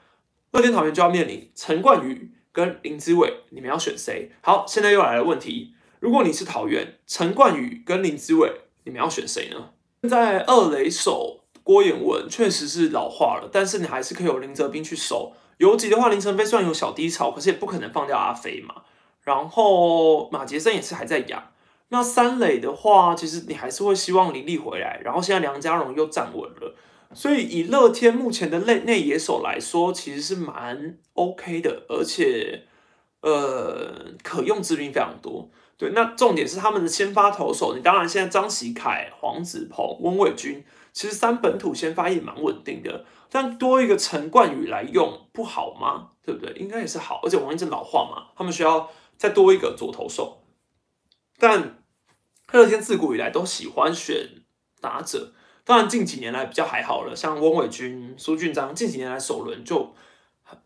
[0.51, 4.31] 乐天桃园就要面临陈冠宇跟林志伟，你们要选谁？
[4.43, 8.53] 好，现在又来了问题，如果你是桃园，陈冠宇跟林志伟，
[8.85, 9.71] 你们要选谁呢？
[10.03, 11.39] 现在二垒手。
[11.65, 15.33] 郭彦文确实是老化了，但是你还是可以有林哲斌去守。
[15.59, 18.83] 游击的话，林晨飞虽然有小低潮，可是也不可能放掉阿飞嘛。
[19.21, 21.53] 然后马杰森也是还在养。
[21.93, 24.99] 那三垒的话，其实你还是会希望林立回来。
[25.05, 26.75] 然后现在梁家荣又站稳了，
[27.13, 32.65] 所以以乐天目前的内内野手来说，其实是蛮 OK 的，而且
[33.21, 35.51] 呃可用之兵非常多。
[35.77, 40.65] 对，那重点是他们的先发投手，你当然现在张喜凯、黄子鹏、温伟军。
[40.95, 46.11] 其实三本土先发也蛮稳定的，但多一个陈冠宇来用不好吗？
[46.25, 46.55] 对不对？
[46.55, 50.39] 应该也是好，而且王一正老化嘛，他们需要再多一个左投手。
[51.39, 51.82] 但
[52.53, 54.43] 乐天自古以来都喜欢选
[54.81, 55.33] 打者，
[55.65, 59.95] 当然近几年来比较还好了，像翁伟军、苏俊章，近几年来首轮就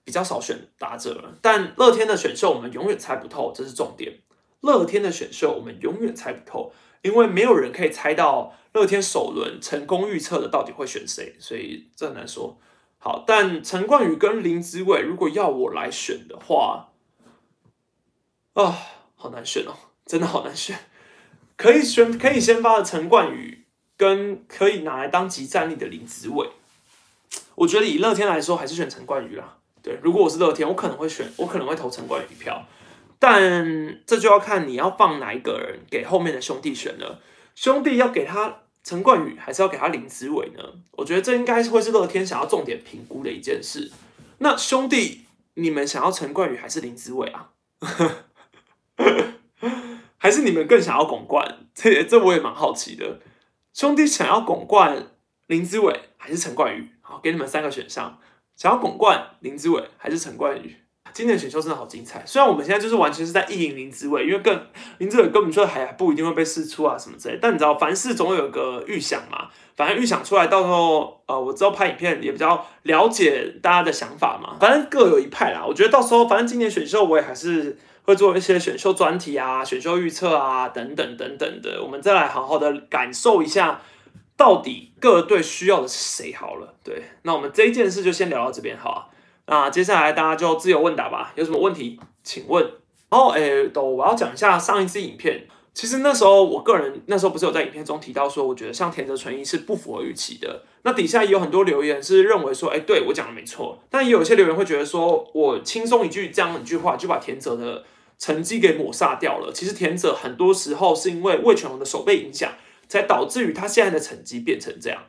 [0.05, 1.39] 比较少选打者了。
[1.41, 4.21] 但乐天的选秀我们永远猜不透，这是重点。
[4.61, 6.73] 乐天的选秀我们永远猜不透。
[7.03, 12.59] 因为没有人可以猜到乐天首轮成功预测的到底会选谁，所以这很难说。
[12.99, 16.89] 好，但陈冠宇跟林子伟，如果要我来选的话，
[18.55, 18.77] 啊，
[19.15, 20.77] 好难选哦，真的好难选。
[21.57, 23.65] 可以选可以先发的陈冠宇，
[23.97, 26.49] 跟可以拿来当即战力的林子伟，
[27.55, 29.57] 我觉得以乐天来说，还是选陈冠宇啦。
[29.83, 32.67] 对，如果我是乐天，我可能会选，我可能会投陈冠宇一票。
[33.19, 37.21] 但这就要看你要放哪一个人给后面的兄弟选了。
[37.55, 40.63] 兄弟要给他陈冠宇，还是要给他林子伟呢？
[40.91, 43.91] 我觉得这应该是会是乐天想要重点评估的一件事。
[44.39, 47.53] 那兄弟，你们想要陈冠宇还是林子伟啊？
[50.27, 51.47] 还是你们更想要拱冠？
[51.73, 53.21] 这这我也蛮好奇的。
[53.73, 55.07] 兄弟想要拱冠
[55.47, 56.91] 林子伟还是陈冠宇？
[57.01, 58.19] 好，给你们三个选项：
[58.57, 60.75] 想要拱冠林子伟还是陈冠宇？
[61.13, 64.61] 今年选秀真的好精彩，虽然我们现在就是完全是在意淫林志伟，因为更
[64.99, 75.65] 林志伟根本就还不一定会被试出啊什么之类，但你知道凡事总有个预想嘛，反正预想出来到时候，呃，我知道拍影片也比较了解大家的想法嘛，反正各有一派啦。
[75.65, 83.83] 我觉得到时候反正今年选秀我也还是会做一些选秀专题啊、选秀预测啊等等等等的，我们再来好好的感受一下
[84.37, 86.75] 到底各队需要的是谁好了。
[86.85, 89.11] 对，那我们这一件事就先聊到这边好。
[89.47, 92.65] 那接下来大家就自由问答吧，有什么问题请问。
[93.09, 95.47] 然后诶，都我要讲一下上一次影片。
[95.73, 100.63] 其实那时候我个人那时候不是有在影片中提到说，我觉得像田泽纯一是不符合预期的。
[100.83, 103.79] 那底下也有很多留言是认为说，哎，对我讲的没错。
[103.91, 107.85] 但也有一些留言会觉得说我轻松一句这样一句话就把田泽的
[108.19, 109.53] 成绩给抹杀掉了。
[109.53, 112.53] 其实田泽很多时候是因为魏全龙的手背影响，
[112.89, 115.03] 才导致于他现在的成绩变成这样。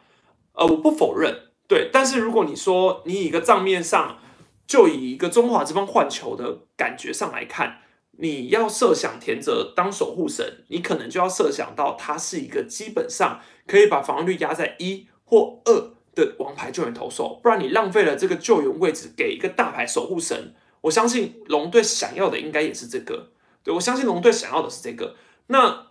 [0.53, 1.33] 呃，我不否认，
[1.67, 1.89] 对。
[1.91, 4.17] 但是如果你说你以一个账面上，
[4.65, 7.79] 就以一个中华之邦换球的感觉上来看，
[8.19, 20.55] 你要设想田泽当守护神，你可能就要设想到他是一个基本上可以把防御率压在一或二的王牌救援投手，不然你浪费了这个救援位置给一个大牌守护神。
[20.81, 23.31] 我相信龙队想要的应该也是这个，
[23.63, 25.15] 对我相信龙队想要的是这个。
[25.47, 25.87] 那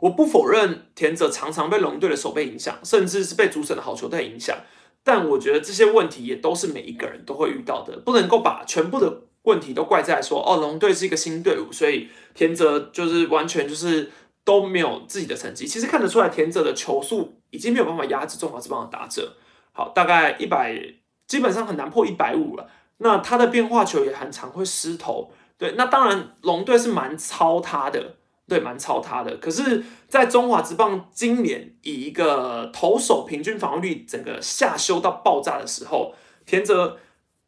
[0.00, 4.56] 我不否认田泽常常被龙队的守备影响，甚至是被主审的好球队影响。
[5.02, 14.10] 但我觉得这些问题也都是每一个人都会遇到的，不能够把全部的问题都怪在说哦，龙队是一个新队伍，所以田泽就是完全就是
[14.44, 15.66] 都没有自己的成绩。
[15.66, 19.36] 其实看得出来，田泽的球速已经没有办法压制中华之邦的打者。
[19.72, 20.76] 好，大概一百，
[21.26, 22.68] 基本上很难破一百五了。
[22.98, 25.32] 那他的变化球也很常会失投。
[25.56, 28.14] 对，那当然龙队是蛮超他的，
[28.46, 29.36] 对，蛮超他的。
[29.38, 36.14] 可是，在中华职棒今年以一个投手平均防御率整个下修到爆炸的时候，
[36.46, 36.96] 田泽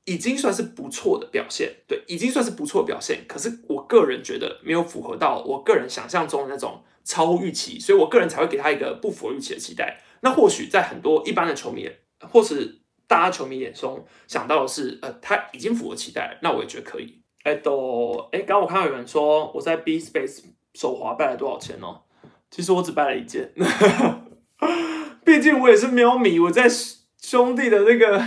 [0.06, 3.24] 已经算是不错的表现，对，已经算是不错的表现。
[3.28, 10.00] 可是，我个人觉得没有符合到我个人想象中的那种超预期，所以我个人才会给他一个不符合预期的期待。
[10.22, 11.88] 那或许在很多一般的球迷，
[12.32, 12.79] 或是
[13.10, 17.20] 大家球迷眼中想到的是，呃，他已经符合期待，那我也觉得可以。
[17.42, 20.44] 哎，都哎，刚我看到有人说我在 B Space
[20.74, 22.02] 手滑败了多少钱哦？
[22.52, 23.52] 其实我只败了一件，
[25.26, 26.68] 毕竟我也是喵迷，我在
[27.20, 28.22] 兄弟的那个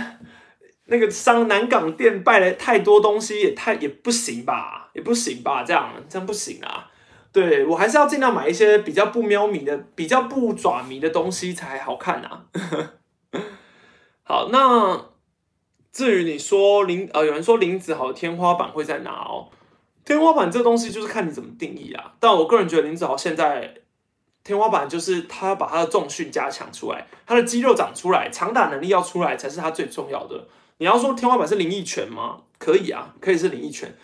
[0.88, 6.90] 那个商南港店败了太多东西，也太也不行吧，也不行吧，这样这样不行啊。
[7.32, 12.44] 对我还是要尽量买一些比较不喵迷的、比较不爪迷的东西才好看啊。
[14.24, 15.06] 好，那。
[15.92, 19.48] 至于你说林呃，有人说林子豪的天花板会在哪哦？
[20.04, 22.14] 天花板这东西就是看你怎么定义啊。
[22.18, 23.76] 但我个人觉得林子豪现在
[24.42, 30.48] 天花板就是他把他的重训加强出来，他的肌肉长出来，长打能力要出来才是他最重要的。
[30.78, 32.40] 你要说天花板是林奕泉吗？
[32.58, 33.96] 可以啊，可以是林奕泉，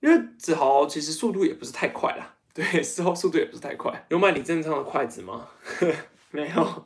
[0.00, 2.34] 因为子豪其实速度也不是太快啦。
[2.52, 4.04] 对，事后速度也不是太快。
[4.08, 5.46] 有买李正昌的筷子吗？
[6.32, 6.84] 没有，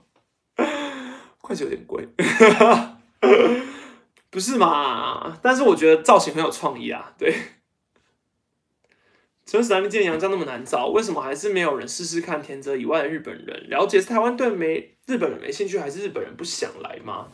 [1.42, 2.08] 筷子有点贵。
[4.30, 5.38] 不是嘛？
[5.42, 7.12] 但是我觉得造型很有创意啊。
[7.18, 7.36] 对，
[9.44, 13.68] 陈史兰见杨绛那么难找，为什么还是没有人试试看田泽以外的日本人？
[13.68, 17.26] 了解是台湾对没日本人没兴趣，还是日本人不想来吗？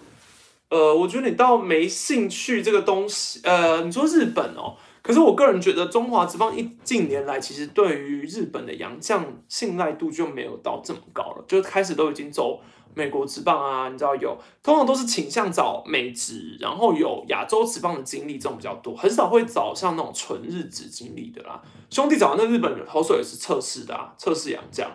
[0.71, 4.77] 呃，我觉得你到没兴趣这个东西，呃，你说日本哦，
[5.09, 12.61] 可是我个人觉得中华职棒一近年来其实对于日本的洋将信赖度就没有到这么高了，就开始都已经走。
[12.95, 21.63] 美国职棒啊，你知道有，通常都是倾向找美职，然后有亚洲职棒的经历这种比较多，很少会找像那种纯日职经历的啦。
[21.89, 24.91] 兄弟找的那日本投手也是测试的啊，测试洋将，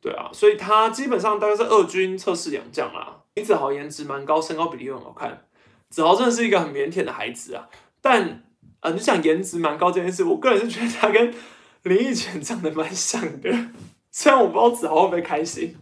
[0.00, 3.20] 对啊，所以他基本上大概是二军测试洋将啦。
[3.34, 5.46] 林子豪颜值蛮高，身高比例又很好看，
[5.90, 7.68] 子豪真的是一个很腼腆的孩子啊。
[8.00, 8.44] 但
[8.84, 11.34] 呃，你想颜值蛮高这件事，我个人是觉得他跟
[11.84, 13.50] 林奕泉长得蛮像的，
[14.10, 15.74] 虽然我不知道子豪会不会开心。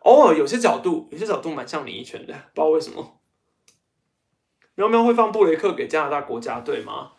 [0.00, 3.20] 偶尔有些角度，有些角度蛮像林奕泉的，不知道为什么。
[4.76, 7.12] 喵喵会放布雷克给加拿大国家队吗？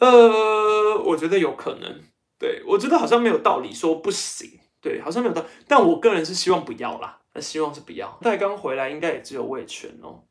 [0.00, 2.00] 呃，我觉得有可能。
[2.36, 4.58] 对我觉得好像没有道理说不行。
[4.80, 7.20] 对，好像没有道理，但我个人是希望不要啦。
[7.34, 8.18] 那希望是不要。
[8.20, 10.24] 戴刚回来应该也只有魏权哦。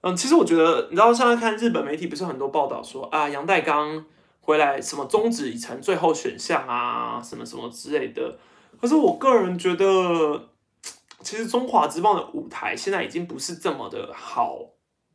[0.00, 4.04] 嗯，其实我觉得，你知道，现在看日本媒体不是很多报道说啊，杨代刚
[4.40, 8.38] 回来什么终止已成最后选项啊，什么什么之类的。
[8.80, 10.48] 可是我个人觉得。
[11.20, 14.60] 其实中华之棒的舞台现在已经不是这么的好，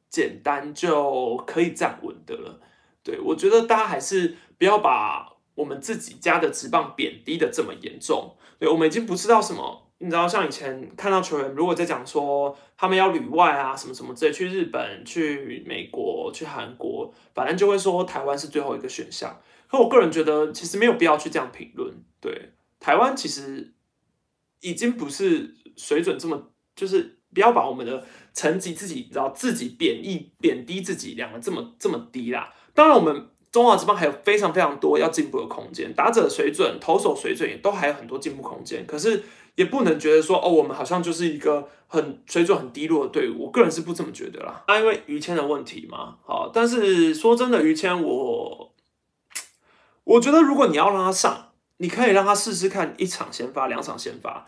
[0.10, 2.60] 简单就可以站稳的了。
[3.02, 8.36] 对我觉得大家还是不要把我们自己家的职棒贬低的这么严重。
[8.60, 19.42] 对我们已经不知道什么，你知道像以前看到球员如果在讲说他们要旅外啊什么什么之类，去日本、去美国、去韩国，反正就会说台湾是最后一个选项。
[19.68, 21.94] 可我个人觉得其实没有必要去这样评论。
[22.22, 23.74] 对台湾其实
[24.60, 25.56] 已经不是。
[25.76, 32.54] 水准这么，就是不要把我们的成绩自己，知道自己贬义、贬低自己，两个这么这么低啦。
[32.76, 38.86] 当然，我们中华职棒还有非常非常多要进步的空间，打者水准、投手水准也都还有很多进步空间。
[38.86, 39.24] 可是
[39.56, 43.46] 也不能觉得说，哦，我们好像就是一个很水准很低落的队伍。
[43.46, 44.64] 我个人是不这么觉得啦。
[44.68, 48.74] 啊，因为于谦的问题嘛，好，但是说真的，于谦，我
[50.04, 54.48] 我觉得如果你要让他上，你可以让他试试看一场先发，两场先发。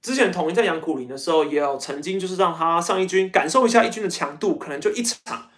[0.00, 5.48] 之前统一在养苦林的时候，也有曾经就是让他上一军，感受一下一军的强度，可能就一场，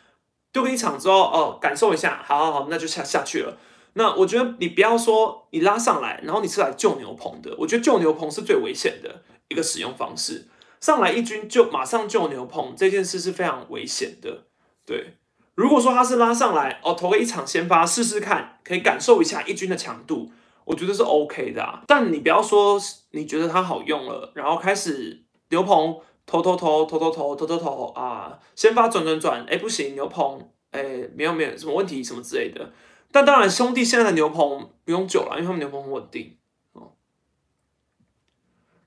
[0.52, 3.58] 丢个一场之后，哦，感受一下，好好好，那就下下去了。
[3.98, 10.48] 那我觉得你不要说你拉上来，然后你是来救牛棚的，我觉得救牛棚是最危险的一个使用方式。
[10.82, 14.44] 上来一军就马上救牛棚这件事是非常危险的。
[14.84, 15.14] 对，
[15.54, 20.30] 如果说他是拉上来，哦，投个一场先发试试看，可以感受一下一军的强度。
[20.66, 22.78] 我觉得是 OK 的啊，但你不要说
[23.12, 30.38] 你觉得它好用了，然后开始牛棚投投投投投投投投投啊，先发转转转，哎不行，牛棚
[30.72, 32.72] 哎没有没有什么问题什么之类的。
[33.12, 36.36] 但当然兄弟现在的牛棚不用久了，因为他们牛棚很稳定
[36.72, 36.92] 哦。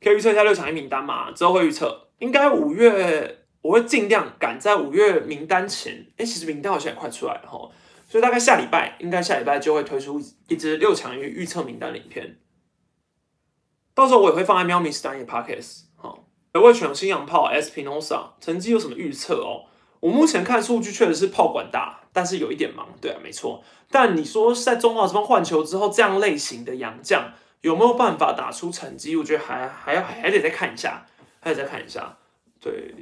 [0.01, 1.32] 可以预测一下六强一名单嘛？
[1.32, 6.05] 之后会预测，应该五月我会尽量赶在五月名单前。
[6.17, 7.70] 哎，其实名单好像也快出来了哈。
[8.07, 12.39] 所以大概下礼拜，应该下礼拜就会推出一支六强预预测名单的影片，
[13.93, 15.84] 到时候我也会放在喵咪斯单页 podcast。
[15.95, 19.70] 好，有位选新洋炮 SP NOSA 成绩有什么预测哦？
[19.99, 22.86] 我目前看数据确实是炮管大，但是有一点忙。
[22.99, 23.63] 对啊，没错。
[23.89, 29.15] 但你说在中华这边换球之后，这样类型的洋将有没有办法打出成绩？
[29.15, 31.05] 我觉得还还要还得再看一下，
[31.39, 32.17] 还得再看一下。
[32.59, 32.93] 对，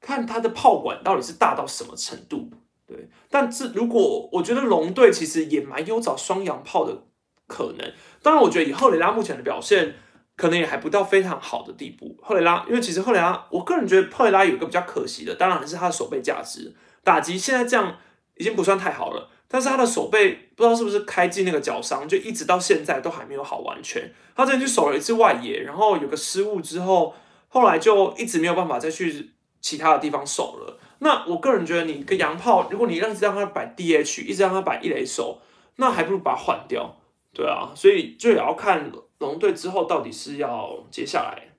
[0.00, 2.50] 看他的炮管到底是大到什么程度。
[2.86, 7.02] 对，但是如果我觉得龙队其实也蛮有找双洋炮的
[7.46, 7.92] 可能。
[8.22, 9.94] 当然，我觉得以赫雷拉目前的表现，
[10.36, 12.16] 可能也还不到非常好的地步。
[12.22, 17.98] 赫雷拉，因为其实赫雷拉，我个人觉得赫雷拉有一个比较可惜的，当然还是他的手背价值打击现在这样
[18.36, 19.30] 已经不算太好了。
[19.46, 24.12] 但是他的手背不知道是不是开进那个脚伤，就一直到现在都还没有好完全。
[24.34, 27.14] 他之前去守了一次外野，然后有个失误之后，
[27.48, 29.30] 后来就一直没有办法再去
[29.60, 30.78] 其他的地方守了。
[30.98, 35.40] 那我个人觉得，你个洋炮，如果你让让他摆 DH，一直让他摆一垒手，
[35.76, 36.96] 那还不如把它换掉。
[37.32, 41.50] 对啊，所以就也要看龙队之后到底是要接下来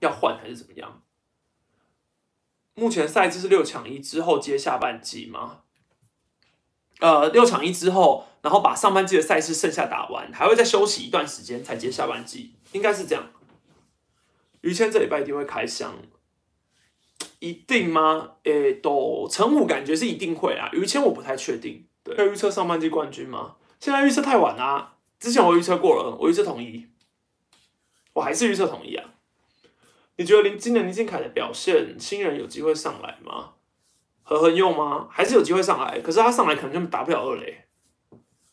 [0.00, 1.02] 要换还是怎么样。
[2.74, 5.62] 目前赛制是六强一之后接下半季吗？
[7.00, 13.30] 呃，六场一之后，然后把上半季的赛事剩下打完，还会再休息一段时间才接下半季，应该是这样。
[14.60, 15.96] 于谦这礼拜一定会开箱，
[17.40, 18.36] 一定吗？
[18.44, 20.70] 诶，都陈武感觉是一定会啊。
[20.72, 23.56] 于谦我不太确定，对，要预测上半季冠军吗？
[23.80, 26.86] 现在预测太晚啦，之前我预测过了，我预测统一，
[28.14, 29.10] 我还是预测统一啊。
[30.16, 33.53] 你觉得林今年林俊凯的表现，新人有机会上来吗？
[34.24, 35.06] 何恒用吗？
[35.10, 36.00] 还是有机会上来？
[36.00, 37.58] 可是他上来可能就打不了二垒。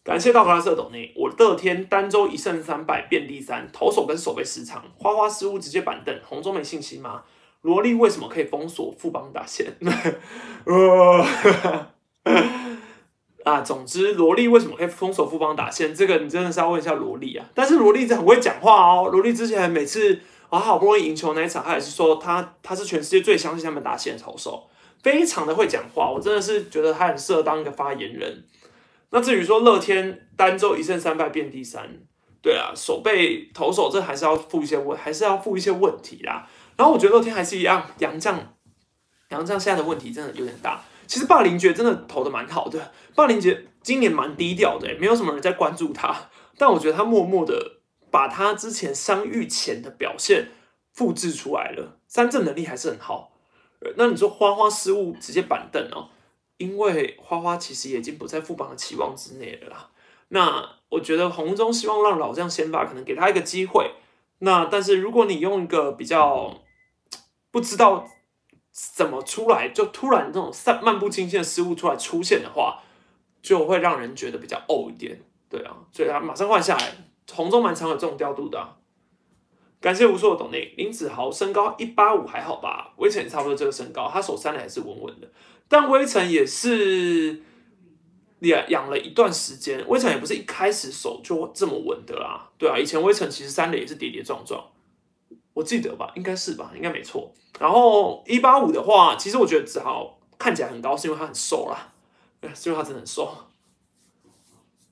[0.04, 6.20] 感谢道格拉斯董内，我乐天单周一胜三败变第三，投手跟守备失常，花花失误直接板凳。
[6.26, 7.24] 红中没信心吗？
[7.62, 9.78] 萝莉为什么可以封锁富邦打线？
[13.44, 15.94] 啊，总之萝莉为什么可以封锁富邦打线？
[15.94, 17.46] 这个你真的是要问一下萝莉啊。
[17.54, 19.10] 但是萝莉很会讲话哦。
[19.12, 20.20] 萝莉之前每次
[20.50, 24.68] 啊好不容易赢球那一场，他也是说他他是全世界最相信他们打线的投手。
[25.02, 28.46] 非常的会讲话，我真的是觉得他很适合当一个发言人。
[29.10, 31.90] 那至于说乐天单周一胜三败变第三，
[32.42, 36.48] 对啊，守备投手这还是要负一些问，还是要负一些问题啦。
[36.78, 38.36] 然后我觉得乐天还是一样，杨绛，
[39.30, 40.82] 杨绛现在的问题真的有点大。
[41.08, 46.30] 其实霸凌爵真的投的蛮好的，霸凌爵今年蛮低调的，没有什么人在关注他。
[46.58, 50.48] 但我觉得他默默的把他之前伤愈前的表现
[50.94, 53.31] 复制出来了，三振能力还是很好。
[53.98, 56.10] 那你说花花失误直接板凳哦，
[56.58, 59.90] 因为花花其实已经不在副榜的期望之内了啦。
[60.30, 63.92] 那我觉得红中希望让老将先发，可能给他一个机会。
[64.40, 66.62] 那但是如果你用一个比较
[67.52, 68.08] 不知道
[68.72, 72.82] 怎么出来，就突然这种散漫不经心的失误出来出现的话，
[73.42, 75.22] 就会让人觉得比较怄一点。
[75.50, 76.94] 对啊，所以他马上换下来，
[77.34, 78.78] 红中蛮常有这种调度的。
[79.82, 82.94] 感谢无数的懂内林子豪，身高一八五还好吧？
[82.98, 85.28] 威城也差不多这个身高，他守三垒还是稳稳的。
[85.68, 87.42] 但威城也是
[88.42, 92.48] 养养了一段时间，威城也不是一开始守就这么稳的啦。
[92.60, 94.64] 对啊，以前威城其实三垒也是跌跌撞撞，
[95.54, 97.34] 我记得吧，应该是吧，应该没错。
[97.60, 101.92] 然后一八五的话，其实我觉得子豪看起来很高，是因为他很瘦啦，
[102.54, 103.36] 是因为他真的很瘦，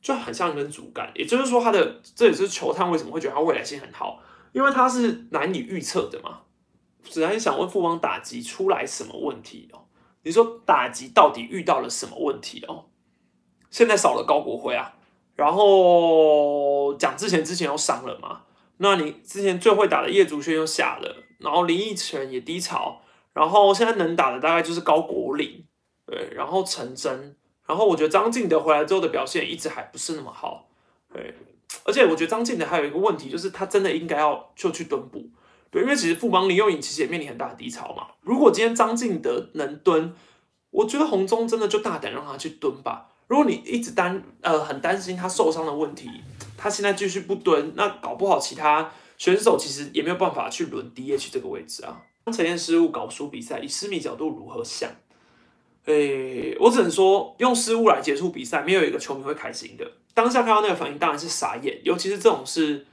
[0.02, 1.12] 就很像一根竹竿。
[1.14, 4.20] 也就是说，他的这也是球探为什么会觉得他未来性很好。
[4.52, 6.42] 因为它是难以预测的嘛，
[7.04, 9.86] 只然想问富邦打击出来什么问题哦？
[10.24, 12.86] 你说打击到底遇到了什么问题哦？
[13.70, 14.96] 现在少了高国辉啊，
[15.36, 18.42] 然后讲之前之前又伤了嘛，
[18.78, 23.02] 那你之前最会打的叶竹轩又下了，然后林奕泉也低潮，
[23.34, 25.64] 然后现在能打的大概就是高国林，
[26.06, 27.36] 对，然后陈真，
[27.66, 30.68] 然后我觉得张敬德回来之后的表现一直还不是那么好，
[31.14, 31.36] 对。
[31.84, 35.30] 而且我觉得张敬德还有一个问题，就是他真的应该要就去蹲补，
[35.72, 38.08] 对，因为其实富邦林佑颖其实也面临很大的低潮嘛。
[38.22, 40.14] 如果今天张敬德能蹲，
[40.72, 43.08] 我觉得红中真的就大胆让他去蹲吧。
[43.28, 46.10] 如果你一直担呃很担心他受伤的问题，
[46.58, 52.02] 他现在继续不蹲，那搞不好其他选手其实也没有办法去轮 DH 这个位置啊。
[52.32, 54.90] 陈彦失误搞输比赛，以私密角度如何想？
[55.86, 59.92] 诶，我只能说用失误来结束比赛，没有一个球迷会开心的。
[60.20, 61.80] 当下看到那个反应，当然是傻眼。
[61.86, 62.86] 尤其是这种是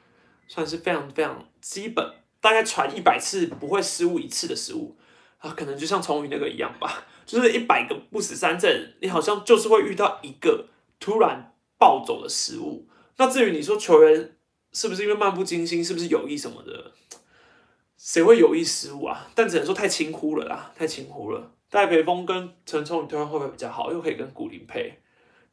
[0.47, 2.09] 算是非常非常基本，
[2.41, 4.97] 大概传一百次不会失误一次的失误
[5.39, 10.69] 啊，可能就像崇宇那个一样吧，就是一百个不死三振，你好像就是会遇到一个
[11.01, 12.87] 突然暴走的失误。
[13.17, 14.37] 那至于你说球员
[14.73, 16.93] 是不是因为漫不经心，是不是有意什么的，
[17.97, 19.27] 谁会有意失误啊？
[19.35, 21.51] 但只能说太轻忽了啦，太轻忽了。
[21.69, 23.93] 戴培峰跟陈冲，你推会不会比较好？
[23.93, 24.97] 又可以跟古林配，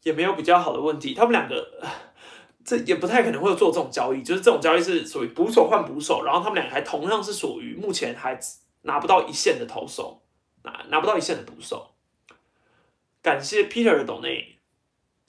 [0.04, 1.14] 也没有比较好的问题。
[1.14, 1.82] 他们两个，
[2.64, 4.22] 这也不太可能会做这种交易。
[4.22, 8.40] 就是这种交易是属于捕手换捕手，然后他们两个还同样是属于目前还
[8.84, 10.22] 拿不到一线的投手，
[10.64, 11.92] 拿拿不到一线的捕手。
[13.22, 14.60] 感谢 Peter 的懂内，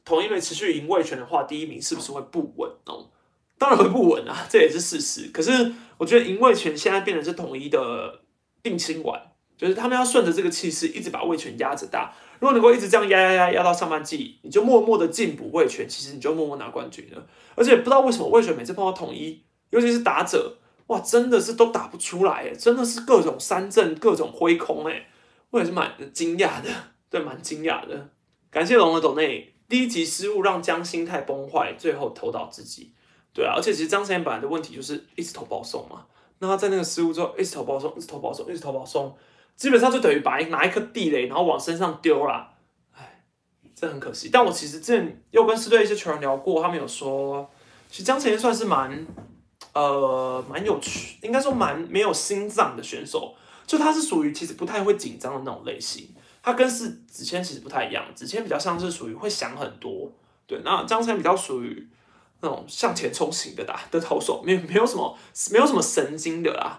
[0.05, 3.11] 同一位持续赢卫权的话，第一名是不是会不稳哦？
[3.57, 5.31] 当然会不稳啊，这也是事实。
[5.33, 8.23] 可是我觉得赢卫权现在变成是统一的
[8.65, 12.13] 定心丸，就是他们要顺着这个气势，一直把卫权压着打。
[12.41, 17.27] 如果能够一直这样压压压压到上半季，你就默默的进补卫权，其实你就默默拿冠军了。
[17.55, 25.07] 而且不知道为什么卫权每次碰到统一，尤其是打者，哇，真的是都打不出来，真的是各种三振，各种挥空，哎，
[25.51, 26.69] 我也是蛮惊讶的，
[27.09, 28.11] 对，蛮惊讶的。
[28.51, 32.93] 感谢龙的董内，第一集失误让江心态崩坏，最后投到自己。
[33.33, 36.07] 对啊，而且其实张晨本来的问题就是一直投保送嘛，
[36.41, 39.17] 那他在那个失误之后，一直投保送，一直投保送，一直投保送，
[39.57, 42.55] 基本上就等于把拿一颗地雷，然后往身上丢啦。
[42.93, 43.25] 唉，
[43.75, 44.31] 这很可惜。
[44.33, 47.49] 但我其实之前又跟师队一些球员聊过，他们有说，
[47.91, 49.07] 其实江晨算是蛮，
[49.73, 53.35] 呃，蛮有趣，应该说蛮没有心脏的选手。
[53.67, 56.09] 就他是属于其实不太会紧张的那种类型，
[56.43, 60.13] 他跟是子谦其实不太一样，子谦比较像是属于会想很多，
[60.47, 61.89] 对，那张晨比较属于。
[62.41, 65.17] 那种向前冲型的打的投手，没没有什么
[65.51, 66.79] 没有什么神经的啦，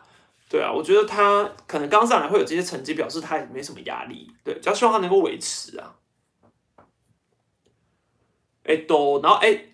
[0.56, 5.96] 对啊，我觉得他可能刚上来会有这些成绩，表示他也没什么压力，对，只要希望他能够维持啊。
[8.64, 9.66] 哎，都，然后哎，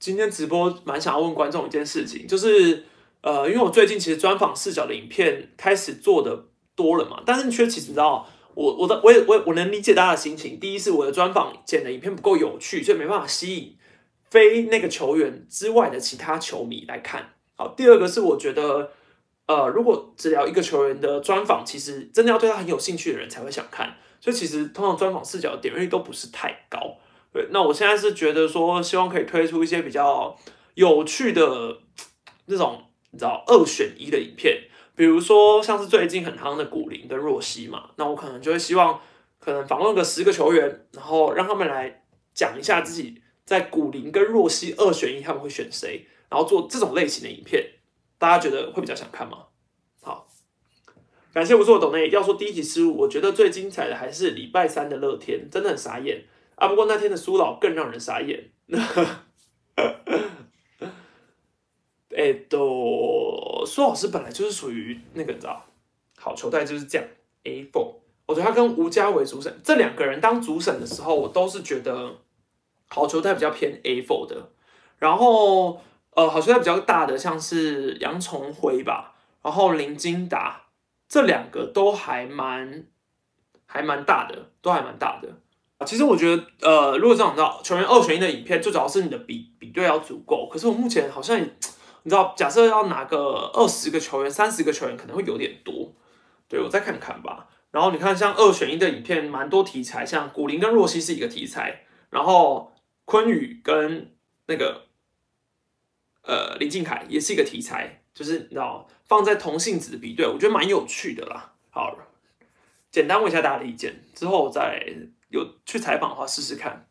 [0.00, 2.84] 今天直播蛮想要问观众一件事情，就是
[3.20, 13.78] 呃，因为我最近其实专访视角的影片开始做的多了嘛，但是你却其实知道，我我的我也我我能理解大家的心情，第一是我的专访剪的影片不够有趣，所以没办法吸引。
[14.28, 17.68] 非那个球员之外的其他球迷来看，好。
[17.68, 18.90] 第二个是我觉得，
[19.48, 23.96] 呃，如果只聊一个球员的专访，其实真的要对他很有兴趣的人才会想看。
[24.20, 26.78] 所以其实通常专访视角的点阅率都不是太高。
[27.32, 30.36] 对，那我现在是觉得说，希望可以推出一些比较
[30.74, 31.78] 有趣的
[32.46, 34.62] 那种，你知道二选一的影片，
[34.94, 39.00] 比如说像是最近很夯的古林跟若曦嘛，那我可能就会希望
[39.38, 43.22] 可能访问个十个球员，然后让他们来讲一下自己。
[43.48, 46.06] 在古林跟若曦二选一，他们会选谁？
[46.28, 47.64] 然后做这种类型的影片，
[48.18, 49.46] 大家觉得会比较想看吗？
[50.02, 50.28] 好，
[51.32, 52.10] 感谢无数的懂内。
[52.10, 56.24] 要说第一集失误，我觉得最精彩的还是礼拜三的乐天，真的很傻眼
[56.56, 56.68] 啊！
[56.68, 58.50] 不过那天的苏老更让人傻眼。
[62.16, 65.64] 哎，都苏老师本来就是属于那个你知道，
[66.18, 67.06] 好球带就是这样。
[67.44, 67.94] A four，
[68.26, 72.16] 我觉得他跟吴家伟主审这两个人当主审的时候，我都是觉得。
[72.90, 74.50] 好球带比较偏 A four 的，
[74.96, 75.78] 然后
[76.18, 80.62] 呃，好球带比较大的像是杨崇辉吧，然后林金达
[81.08, 82.84] 这两个都还蛮
[83.66, 85.28] 还蛮大的，都还蛮大的
[85.86, 90.48] 其实我觉得呃，如果这样知道球员二选一的影片，最主要是你的比比对要足够。
[90.50, 95.94] 可是我目前好像你知道，假设要拿个二十个球员、三十个球员，可能会有点多。
[96.48, 97.46] 对我再看看吧。
[97.70, 102.72] 然后你看，像二选一的影片，蛮多题材，像古林跟若曦是一个题材，然后。
[103.10, 104.12] 昆宇跟
[104.48, 104.82] 那个
[106.28, 111.54] 呃林敬凯也是一个题材，就是你知道放在同性子的比对，我觉得蛮有趣的啦。
[111.70, 111.96] 好，
[112.90, 114.86] 简单问一下大家的意见，之后再
[115.30, 116.86] 有去采访的话试试看。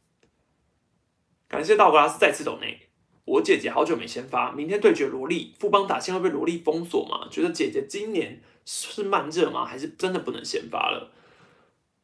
[1.48, 2.90] 感谢道格拉斯再次走内，
[3.26, 7.28] 我姐姐好久没先发，明天对决萝莉，富邦打线会被萝莉封锁吗？
[7.30, 9.64] 觉得姐姐今年是慢热吗？
[9.64, 11.12] 还是真的不能先发了？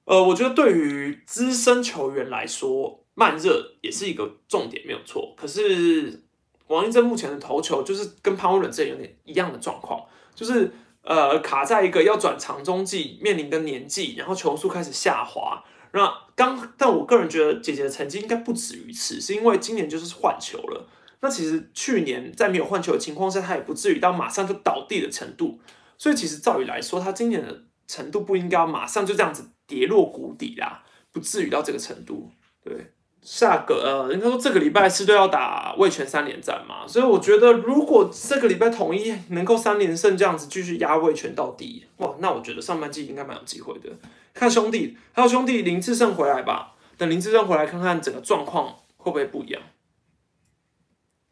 [0.05, 2.99] 呃，我觉得对于资深球员来说。
[3.15, 5.35] 慢热也是一个重点，没有错。
[5.37, 6.22] 可是
[6.67, 10.03] 王一正目前的投球就是跟潘威伦这有点一样的状况，
[10.33, 10.71] 就是
[11.03, 15.63] 呃卡在一个要转长中继，面临的年纪，然后球速开始下滑。
[15.91, 20.87] 那刚，但我个人觉得姐姐的成绩应该不止于此，是因为今年就是换球了。
[21.19, 25.59] 那其实去年在没有换球的情况下，他也不至于到马上就倒地的程度。
[25.97, 32.31] 所以其实照理来说，他今年的程度不应该马上就这样子跌落谷底啦，不至于到这个程度，
[32.63, 32.91] 对。
[33.23, 43.89] 下个呃，应该说这个礼拜是都要打卫权三连战嘛，所以我觉得如果这个礼拜统一能够三连胜这样子继续压卫权到底，哇，那我觉得上半季应该蛮有机会的。
[44.33, 49.61] 看兄弟，还有兄弟林志胜回来吧，等林志胜回来看看整个状况会不会不一样。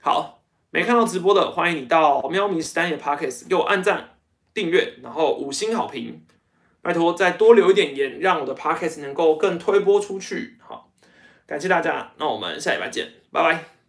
[0.01, 0.39] 好，
[0.69, 4.11] 没看到直播的，欢迎你到喵咪 s t a n 的 Pockets 给我按赞、
[4.53, 6.21] 订阅，然后五星好评，
[6.81, 10.57] 拜托再多留一点言，让我的 Pockets 能够更推播出去。
[10.61, 10.90] 好。
[11.51, 13.80] 感谢大家，那我们下礼拜见，拜拜。